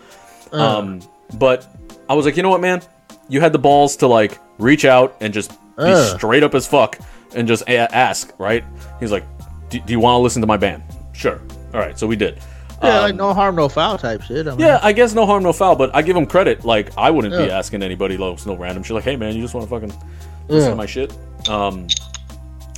[0.52, 1.00] Um,
[1.34, 1.66] but
[2.08, 2.82] I was like, you know what, man,
[3.28, 6.16] you had the balls to like reach out and just be Ugh.
[6.16, 6.98] straight up as fuck
[7.34, 8.64] and just a- ask, right?
[9.00, 9.24] He's like,
[9.68, 10.82] do you want to listen to my band?
[11.12, 11.40] Sure.
[11.74, 12.38] All right, so we did.
[12.82, 14.46] Yeah, Um, like no harm, no foul type shit.
[14.46, 16.64] I mean, yeah, I guess no harm, no foul, but I give him credit.
[16.64, 18.94] Like, I wouldn't be asking anybody no, no random shit.
[18.94, 19.92] Like, hey, man, you just want to fucking
[20.48, 20.70] listen Yeah.
[20.70, 21.12] to my shit?
[21.48, 21.86] Um,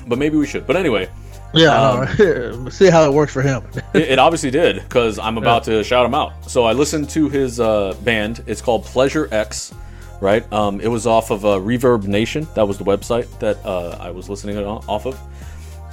[0.07, 0.67] but maybe we should.
[0.67, 1.09] But anyway,
[1.55, 2.07] yeah.
[2.17, 2.71] Um.
[2.71, 3.63] See how it works for him.
[3.95, 6.49] it, it obviously did because I'm about to shout him out.
[6.51, 8.43] So I listened to his uh, band.
[8.47, 9.75] It's called Pleasure X,
[10.21, 10.51] right?
[10.53, 12.47] Um, it was off of uh, Reverb Nation.
[12.55, 15.19] That was the website that uh, I was listening it on, off of,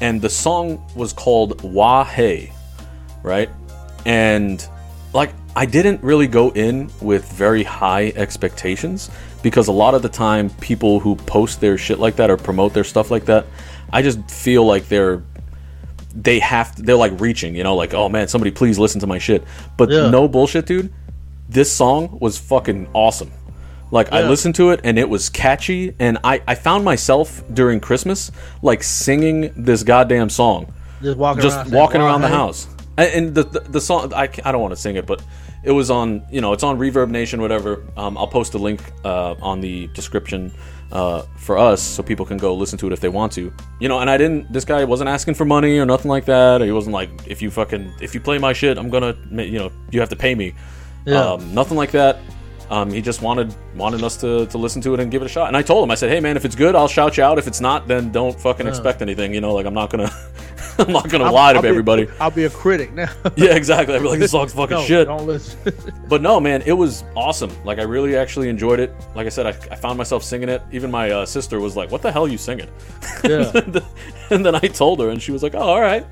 [0.01, 2.51] and the song was called Wah Hey,
[3.23, 3.49] right?
[4.05, 4.65] And
[5.13, 9.09] like I didn't really go in with very high expectations
[9.41, 12.73] because a lot of the time people who post their shit like that or promote
[12.73, 13.45] their stuff like that,
[13.91, 15.23] I just feel like they're
[16.13, 19.07] they have to, they're like reaching, you know, like oh man, somebody please listen to
[19.07, 19.43] my shit.
[19.77, 20.09] But Yeah.
[20.09, 20.93] no bullshit, dude.
[21.49, 23.31] This song was fucking awesome.
[23.91, 27.79] Like I listened to it and it was catchy and I I found myself during
[27.79, 28.31] Christmas
[28.61, 31.71] like singing this goddamn song Just walking just around.
[31.71, 32.67] walking around the house.
[32.97, 35.21] And, the, the the song I, I don't want to sing it, but
[35.63, 37.83] it was on you know it's on Reverb Nation whatever.
[37.97, 40.53] Um, I'll post a link uh, on the description
[40.91, 43.51] uh, for us so people can go listen to it if they want to.
[43.79, 44.51] You know, and I didn't.
[44.51, 46.61] This guy wasn't asking for money or nothing like that.
[46.61, 49.71] He wasn't like if you fucking if you play my shit, I'm gonna you know
[49.91, 50.53] you have to pay me.
[51.05, 51.33] Yeah.
[51.33, 52.19] Um, nothing like that.
[52.69, 55.29] Um, he just wanted wanted us to, to listen to it and give it a
[55.29, 55.49] shot.
[55.49, 57.37] And I told him, I said, "Hey man, if it's good, I'll shout you out.
[57.37, 59.33] If it's not, then don't fucking expect anything.
[59.33, 60.11] You know, like I'm not gonna
[60.79, 62.07] I'm not gonna I'll- lie to I'll be- everybody.
[62.19, 63.11] I'll be a critic now.
[63.35, 63.95] Yeah, exactly.
[63.95, 65.07] I'd be like, this song's fucking no, shit.
[65.07, 65.59] Don't listen.
[66.07, 67.51] But no, man, it was awesome.
[67.63, 68.93] Like, I really actually enjoyed it.
[69.15, 70.61] Like I said, I, I found myself singing it.
[70.71, 72.69] Even my uh, sister was like, "What the hell are you singing?"
[73.23, 73.51] Yeah.
[74.29, 76.05] and then I told her, and she was like, "Oh, all right."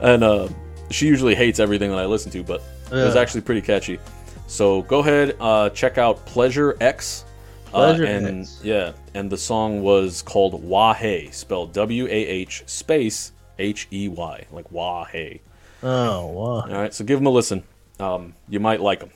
[0.00, 0.48] And uh,
[0.90, 3.98] she usually hates everything that I listen to, but it was actually pretty catchy.
[4.46, 7.24] So go ahead, uh, check out Pleasure X.
[7.66, 8.60] Pleasure uh, and X.
[8.62, 13.32] yeah, and the song was called Wah Hey, spelled W A H space
[13.62, 15.40] H E Y, like Wah Hey.
[15.82, 16.42] oh, wow.
[16.42, 17.62] All right, so give them a listen.
[17.98, 19.10] Um, you might like them.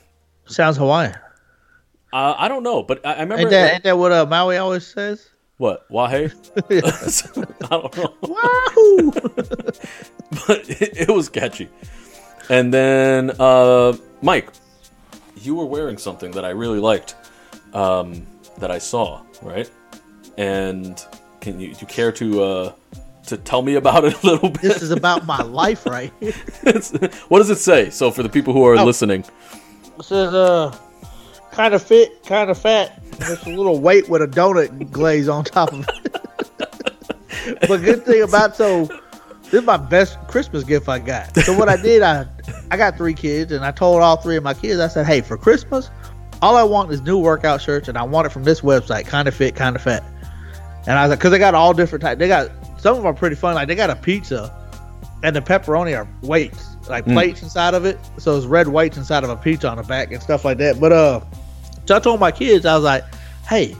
[0.45, 1.15] Sounds Hawaiian.
[2.13, 4.57] Uh, I don't know, but I, I remember Ain't that, ain't that what uh, Maui
[4.57, 5.29] always says?
[5.57, 6.31] what Wahe.
[7.65, 9.11] I don't know, Wahoo!
[10.47, 11.67] but it, it was catchy.
[12.49, 14.49] And then uh, Mike,
[15.41, 17.15] you were wearing something that I really liked
[17.73, 18.25] um,
[18.59, 19.69] that I saw, right?
[20.37, 21.03] And
[21.41, 22.73] can you you care to uh,
[23.27, 24.61] to tell me about it a little bit?
[24.61, 26.33] this is about my life right here.
[27.29, 27.89] What does it say?
[27.89, 28.83] So for the people who are Oh.
[28.85, 29.23] listening,
[29.99, 30.75] It says, uh,
[31.51, 33.01] kind of fit, kind of fat.
[33.19, 37.59] Just a little weight with a donut glaze on top of it.
[37.67, 38.85] but good thing about so
[39.43, 41.35] this is my best Christmas gift I got.
[41.37, 42.25] So what I did, I
[42.69, 45.21] I got three kids, and I told all three of my kids, I said, hey,
[45.21, 45.89] for Christmas,
[46.41, 49.27] all I want is new workout shirts, and I want it from this website, kind
[49.27, 50.03] of fit, kind of fat.
[50.85, 52.19] And I was like, because they got all different types.
[52.19, 53.55] They got some of them are pretty fun.
[53.55, 54.53] Like they got a pizza,
[55.23, 57.99] and the pepperoni are weights, like plates inside of it.
[58.17, 60.79] So it's red weights inside of a pizza on the back and stuff like that.
[60.79, 61.21] But uh,
[61.85, 63.03] so I told my kids, I was like,
[63.47, 63.75] hey,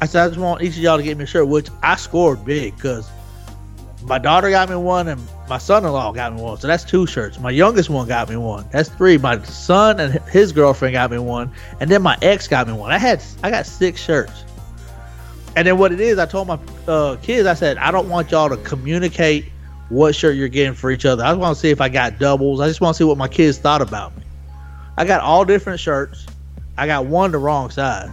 [0.00, 1.96] I said I just want each of y'all to get me a shirt, which I
[1.96, 3.08] scored big because
[4.04, 6.58] my daughter got me one and my son-in-law got me one.
[6.58, 7.38] So that's two shirts.
[7.38, 8.66] My youngest one got me one.
[8.70, 9.18] That's three.
[9.18, 12.90] My son and his girlfriend got me one, and then my ex got me one.
[12.90, 14.44] I had I got six shirts.
[15.54, 18.30] And then what it is, I told my uh, kids, I said I don't want
[18.30, 19.46] y'all to communicate
[19.90, 21.22] what shirt you're getting for each other.
[21.22, 22.60] I just want to see if I got doubles.
[22.60, 24.22] I just want to see what my kids thought about me.
[24.96, 26.26] I got all different shirts.
[26.78, 28.10] I got one the wrong size,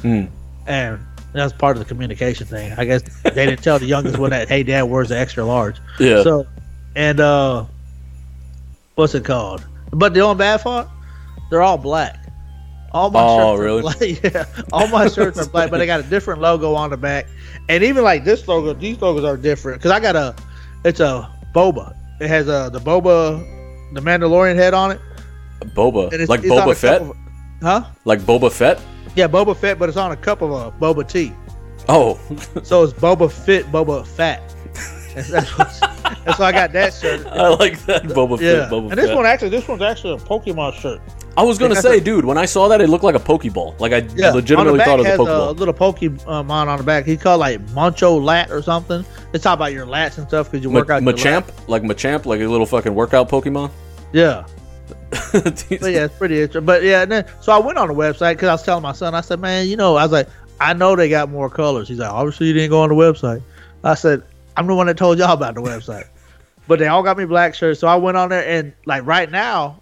[0.00, 0.24] Hmm.
[0.66, 0.98] and
[1.32, 2.72] that's part of the communication thing.
[2.76, 5.76] I guess they didn't tell the youngest one that, hey, dad, where's the extra large?
[6.00, 6.22] Yeah.
[6.24, 6.46] So,
[6.96, 7.64] and uh,
[8.96, 9.64] what's it called?
[9.92, 10.88] But the only bad part,
[11.48, 12.21] they're all black.
[12.92, 13.78] All my Oh, shirts really?
[13.78, 14.34] are black.
[14.58, 17.26] yeah, all my shirts are black, but they got a different logo on the back.
[17.68, 20.34] And even like this logo, these logos are different because I got a,
[20.84, 21.96] it's a boba.
[22.20, 23.38] It has a the boba,
[23.94, 25.00] the Mandalorian head on it.
[25.74, 26.12] Boba.
[26.12, 27.00] It's, Like it's Boba Fett?
[27.02, 27.16] of-
[27.62, 27.84] huh?
[28.04, 28.80] Like Boba Fett?
[29.16, 31.32] Yeah, Boba Fett, but it's on a cup of a boba tea.
[31.88, 32.18] Oh.
[32.62, 34.42] So it's Boba Fit, Boba Fat.
[35.14, 37.26] That's, that's, that's why I got that shirt.
[37.30, 38.70] I like that Boba Yeah, Fett.
[38.70, 39.16] Boba and this Fett.
[39.16, 41.00] one actually, this one's actually a Pokemon shirt.
[41.36, 43.78] I was gonna say, the- dude, when I saw that, it looked like a Pokeball.
[43.80, 46.50] Like I Yeah, legitimately on the back thought it was a has a little Pokemon
[46.50, 47.04] on the back.
[47.06, 49.04] He called like Moncho Lat or something.
[49.32, 51.02] It's talk about your lats and stuff because you Ma- work out.
[51.02, 53.70] Machamp, like Machamp, like a little fucking workout Pokemon.
[54.12, 54.44] Yeah,
[55.32, 56.66] but yeah, it's pretty interesting.
[56.66, 58.92] But yeah, and then, so I went on the website because I was telling my
[58.92, 59.14] son.
[59.14, 60.28] I said, man, you know, I was like,
[60.60, 61.88] I know they got more colors.
[61.88, 63.42] He's like, obviously you didn't go on the website.
[63.84, 64.22] I said,
[64.56, 66.04] I'm the one that told y'all about the website.
[66.68, 69.30] but they all got me black shirts, so I went on there and like right
[69.30, 69.80] now,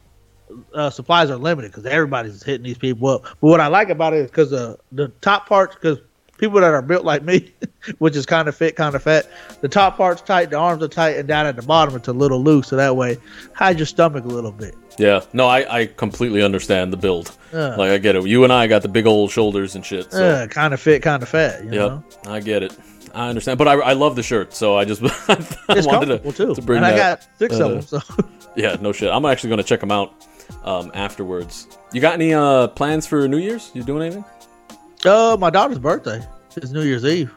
[0.75, 3.23] uh, supplies are limited because everybody's hitting these people up.
[3.23, 5.99] But what I like about it is because uh, the top parts, because
[6.39, 7.53] people that are built like me,
[7.99, 9.29] which is kind of fit, kind of fat,
[9.61, 12.13] the top part's tight, the arms are tight, and down at the bottom it's a
[12.13, 12.69] little loose.
[12.69, 13.19] So that way,
[13.55, 14.75] hide your stomach a little bit.
[14.99, 17.37] yeah, no, I, I completely understand the build.
[17.53, 17.77] Yeah.
[17.77, 18.27] Like I get it.
[18.27, 20.13] You and I got the big old shoulders and shit.
[20.13, 20.19] So.
[20.19, 21.65] Yeah, kind of fit, kind of fat.
[21.65, 22.77] You Yep, I get it.
[23.15, 25.37] I understand, but I, I love the shirt, so I just I
[25.85, 26.55] wanted to, too.
[26.55, 26.95] to bring and that.
[26.95, 28.01] I got six uh, of them.
[28.01, 28.25] So
[28.57, 29.11] Yeah, no shit.
[29.11, 30.15] I'm actually gonna check them out
[30.65, 31.67] um, afterwards.
[31.93, 33.71] You got any uh, plans for New Year's?
[33.75, 34.25] You doing anything?
[35.05, 36.23] uh, my daughter's birthday
[36.57, 37.33] is New Year's Eve.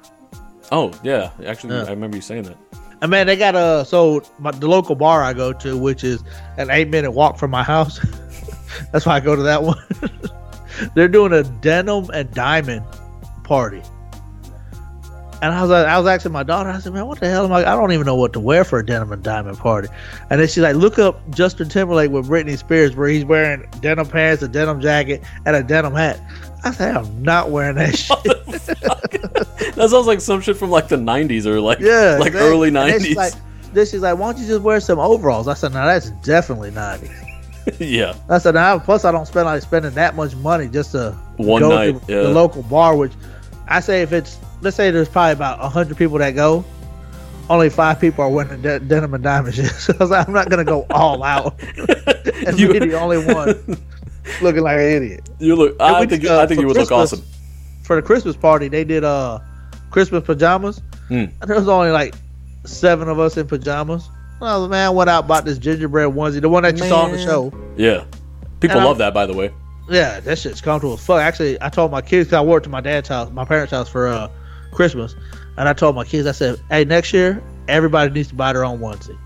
[0.72, 1.84] Oh yeah, actually, Yeah.
[1.84, 2.58] I remember you saying that.
[3.02, 6.24] And man, they got a so my, the local bar I go to, which is
[6.58, 8.00] an eight minute walk from my house.
[8.92, 9.78] That's why I go to that one.
[10.96, 12.86] They're doing a denim and diamond
[13.44, 13.82] party.
[15.44, 17.44] And I was like, I was asking my daughter, I said, man, what the hell
[17.44, 17.60] am I?
[17.70, 19.90] I don't even know what to wear for a denim and diamond party.
[20.30, 24.08] And then she's like, look up Justin Timberlake with Britney Spears, where he's wearing denim
[24.08, 26.22] pants, a denim jacket, and a denim hat.
[26.64, 28.24] I said, I'm not wearing that shit.
[29.76, 32.78] That sounds like some shit from like the '90s or like Yeah, like early And
[32.78, 33.16] then she's '90s.
[33.18, 33.34] like,
[33.74, 35.50] then she's like, why don't you just wear some overalls?
[35.50, 37.00] I said, no, that's definitely not.
[37.80, 41.12] yeah, I said, now plus I don't spend like spending that much money just to
[41.36, 42.22] One go night, to yeah.
[42.24, 42.96] the local bar.
[42.96, 43.12] Which
[43.68, 46.64] I say, if it's let's say there's probably about hundred people that go,
[47.50, 49.72] only five people are wearing de- denim and diamond shit.
[49.72, 51.62] So I was like, I'm not gonna go all out
[52.48, 53.48] and You- be the only one
[54.42, 55.30] looking like an idiot.
[55.40, 55.76] you look.
[55.80, 57.22] I we think did, uh, I think for you would look awesome.
[57.84, 59.40] For the Christmas party, they did uh
[59.92, 60.82] Christmas pajamas.
[61.10, 62.16] And there was only like
[62.66, 64.10] seven of us in pajamas.
[64.42, 67.12] I was man, went out bought this gingerbread onesie, the one that you saw on
[67.12, 67.52] the show.
[67.78, 68.04] Yeah,
[68.60, 69.14] people And I'm- love that.
[69.14, 69.52] By the way,
[69.90, 71.22] Yeah, that shit's comfortable as fuck.
[71.22, 73.88] Actually, I told my kids 'cause I worked at my dad's house, my parents' house
[73.90, 74.28] for uh,
[74.74, 75.16] Christmas,
[75.58, 78.66] and I told my kids, I said, "Hey, next year everybody needs to buy their
[78.66, 79.18] own onesie.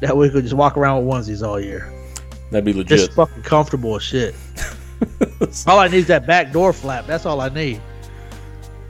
[0.00, 1.92] That way we could just walk around with onesies all year.
[2.50, 3.12] that'd be legit.
[3.12, 4.34] fucking comfortable as shit.
[5.66, 7.06] all I need is that back door flap.
[7.06, 7.80] That's all I need.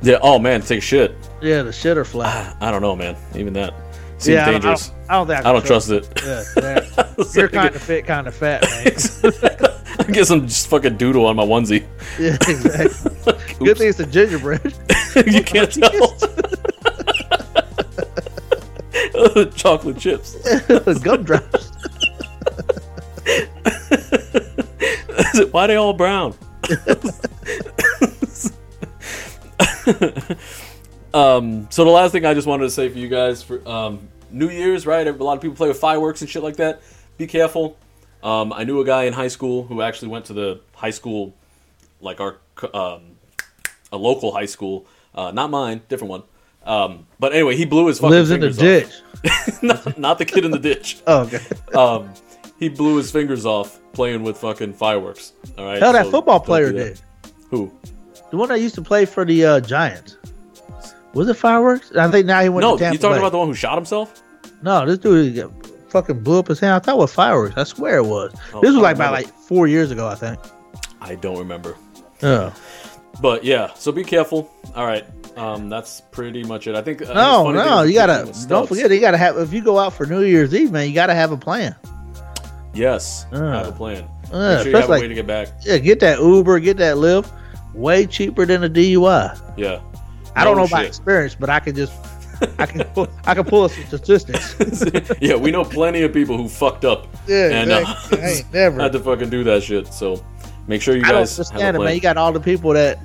[0.02, 0.18] yeah.
[0.22, 1.14] Oh man, take shit.
[1.40, 2.56] Yeah, the shitter flap.
[2.60, 3.16] I don't know, man.
[3.34, 3.74] Even that
[4.22, 4.90] seems yeah, I don't- dangerous.
[5.08, 6.08] I don't, I don't I, don't trust it.
[6.24, 6.44] Yeah,
[7.34, 8.86] you're kind of fit, kind of fat, man.
[9.98, 11.84] I get some just fucking doodle on my onesie.
[12.18, 13.34] yeah, exactly.
[13.66, 14.74] Good thing it's a gingerbread.
[15.26, 16.16] you can't tell.
[19.54, 20.34] Chocolate chips.
[21.00, 21.70] Gumdrops.
[25.52, 26.34] Why they all brown?
[31.14, 34.08] um, so the last thing I just wanted to say for you guys for um,
[34.32, 35.06] New Year's, right?
[35.06, 36.82] A lot of people play with fireworks and shit like that.
[37.18, 37.76] Be careful.
[38.22, 41.34] Um, I knew a guy in high school who actually went to the high school,
[42.00, 42.36] like our
[42.72, 43.16] um,
[43.90, 46.22] a local high school, uh, not mine, different one.
[46.64, 48.92] Um, but anyway, he blew his fucking Lives in the ditch.
[49.62, 51.02] not, not the kid in the ditch.
[51.06, 51.40] Oh, okay.
[51.74, 52.12] Um,
[52.58, 55.32] he blew his fingers off playing with fucking fireworks.
[55.58, 55.82] All right.
[55.82, 56.84] Hell, that So football player do that.
[56.94, 57.00] did.
[57.50, 57.72] Who?
[58.30, 60.16] The one that used to play for the uh, Giants.
[61.14, 61.92] Was it fireworks?
[61.96, 63.18] I think now he went No, to Tampa No, you talking Bay.
[63.18, 64.22] about the one who shot himself?
[64.62, 65.50] No, this dude
[65.88, 66.74] fucking blew up his hand.
[66.74, 67.56] I thought it was fireworks.
[67.56, 68.32] I swear it was.
[68.54, 70.38] Oh, this was like about like four years ago, I think.
[71.00, 71.76] I don't remember.
[72.22, 72.52] Yeah.
[73.20, 74.50] But yeah, so be careful.
[74.74, 75.04] All right,
[75.36, 76.74] um, that's pretty much it.
[76.74, 77.00] I think.
[77.00, 80.06] Think No, no, you gotta don't forget you gotta have if you go out for
[80.06, 81.74] New Year's Eve, man, you gotta have a plan.
[82.74, 84.04] Yes, Uh, have a plan.
[84.32, 85.48] uh, Make sure you have a way to get back.
[85.60, 87.30] Yeah, get that Uber, get that Lyft,
[87.74, 89.38] way cheaper than a DUI.
[89.58, 89.80] Yeah.
[90.34, 91.92] I don't No know by experience, but I can just
[92.58, 94.56] I can pull, I can pull some statistics.
[95.20, 97.84] yeah, we know plenty of people who fucked up Yeah, and uh.
[98.12, 98.80] I ain't never.
[98.80, 99.86] had to fucking do that shit.
[99.88, 100.24] So
[100.66, 101.94] make sure you I don't guys have a understand it, man.
[101.94, 102.98] You got all the people that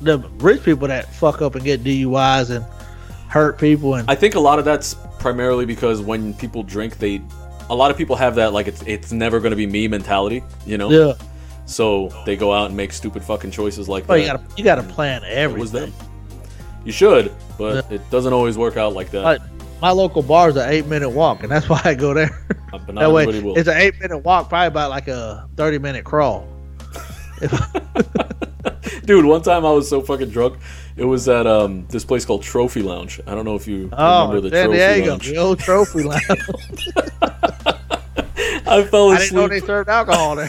[0.00, 2.64] the rich people that fuck up and get DUIs and
[3.28, 7.20] hurt people and I think a lot of that's primarily because when people drink, they
[7.68, 10.42] a lot of people have that like it's it's never going to be me mentality,
[10.66, 10.90] you know.
[10.90, 11.14] yeah.
[11.66, 14.20] So they go out and make stupid fucking choices like Oh, that.
[14.20, 15.92] you gotta you gotta plan it was everything.
[15.98, 16.07] them.
[16.88, 19.20] You should, but it doesn't always work out like that.
[19.22, 19.40] Like
[19.82, 22.30] my local bar is an eight minute walk, and that's why I go there.
[22.72, 23.58] But not that way, will.
[23.58, 26.48] it's an eight minute walk, probably about like a thirty minute crawl.
[29.04, 30.60] Dude, one time I was so fucking drunk.
[30.96, 33.20] It was at um this place called Trophy Lounge.
[33.26, 35.28] I don't know if you Oh, remember the San Trophy Diego, Lounge.
[35.28, 36.22] the old trophy lounge.
[38.66, 39.12] I fell asleep.
[39.12, 40.48] I didn't know they served alcohol there.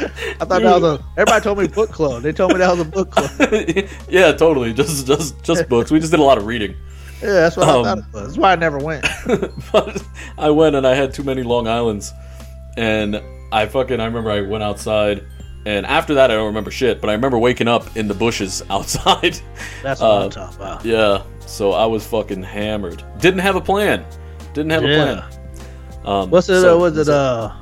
[0.00, 1.04] I thought that was a.
[1.16, 2.22] Everybody told me book club.
[2.22, 3.30] They told me that was a book club.
[4.08, 4.72] yeah, totally.
[4.72, 5.90] Just just just books.
[5.90, 6.74] We just did a lot of reading.
[7.22, 8.22] Yeah, that's what Um, I thought it was.
[8.26, 9.04] That's why I never went.
[9.72, 10.02] but
[10.38, 12.12] I went and I had too many Long Islands,
[12.76, 13.20] and
[13.52, 15.24] I fucking I remember I went outside,
[15.66, 18.62] and after that I don't remember shit, but I remember waking up in the bushes
[18.70, 19.38] outside.
[19.82, 20.84] That's what Uh, I'm talking about.
[20.84, 23.02] yeah, so I was fucking hammered.
[23.18, 24.04] Didn't have a plan.
[24.54, 25.24] Didn't have a plan.
[26.04, 26.60] Um, What's it?
[26.60, 27.08] so- uh, was it?
[27.08, 27.52] Uh,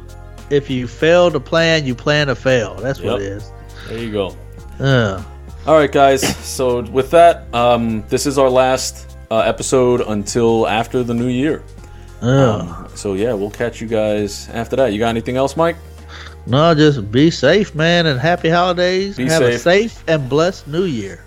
[0.51, 2.75] if you fail to plan, you plan to fail.
[2.77, 3.21] That's what Yep.
[3.21, 3.53] it is.
[3.89, 4.37] There you go.
[4.81, 5.23] Yeah.
[5.67, 6.23] All right, guys.
[6.45, 11.63] So with that, um, this is our last uh, episode until after the new year.
[12.23, 12.29] Yeah.
[12.57, 14.93] Um, so yeah, we'll catch you guys after that.
[14.93, 15.77] You got anything else, Mike?
[16.47, 19.17] no, just be safe, man, and happy holidays.
[19.17, 19.93] Be Have a safe.
[19.93, 21.25] safe and blessed New Year.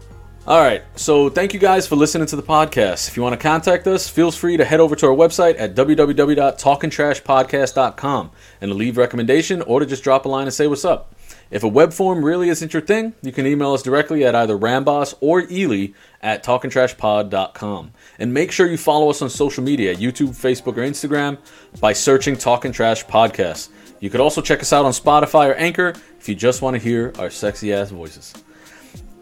[0.49, 0.83] All right.
[0.95, 3.07] So thank you guys for listening to the podcast.
[3.07, 5.75] If you want to contact us, feel free to head over to our website at
[5.75, 11.13] www.talkingtrashpodcast.com and leave recommendation or to just drop a line and say what's up.
[11.51, 14.57] If a web form really isn't your thing, you can email us directly at either
[14.57, 15.89] Ramboss or Ely
[16.19, 17.91] at talkingtrashpod.com.
[18.17, 21.37] And make sure you follow us on social media, YouTube, Facebook, or Instagram
[21.79, 23.69] by searching Talking Trash Podcast.
[23.99, 26.81] You could also check us out on Spotify or Anchor if you just want to
[26.81, 28.33] hear our sexy ass voices.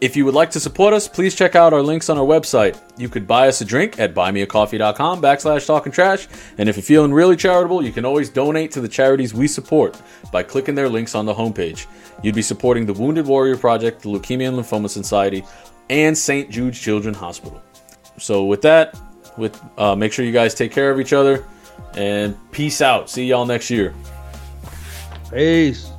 [0.00, 2.80] If you would like to support us, please check out our links on our website.
[2.96, 6.28] You could buy us a drink at buymeacoffee.com backslash talking trash.
[6.56, 10.00] And if you're feeling really charitable, you can always donate to the charities we support
[10.30, 11.86] by clicking their links on the homepage.
[12.22, 15.44] You'd be supporting the Wounded Warrior Project, the Leukemia and Lymphoma Society,
[15.90, 16.48] and St.
[16.48, 17.60] Jude's Children's Hospital.
[18.18, 18.96] So with that,
[19.36, 21.44] with uh, make sure you guys take care of each other
[21.94, 23.10] and peace out.
[23.10, 23.94] See y'all next year.
[25.30, 25.90] Peace.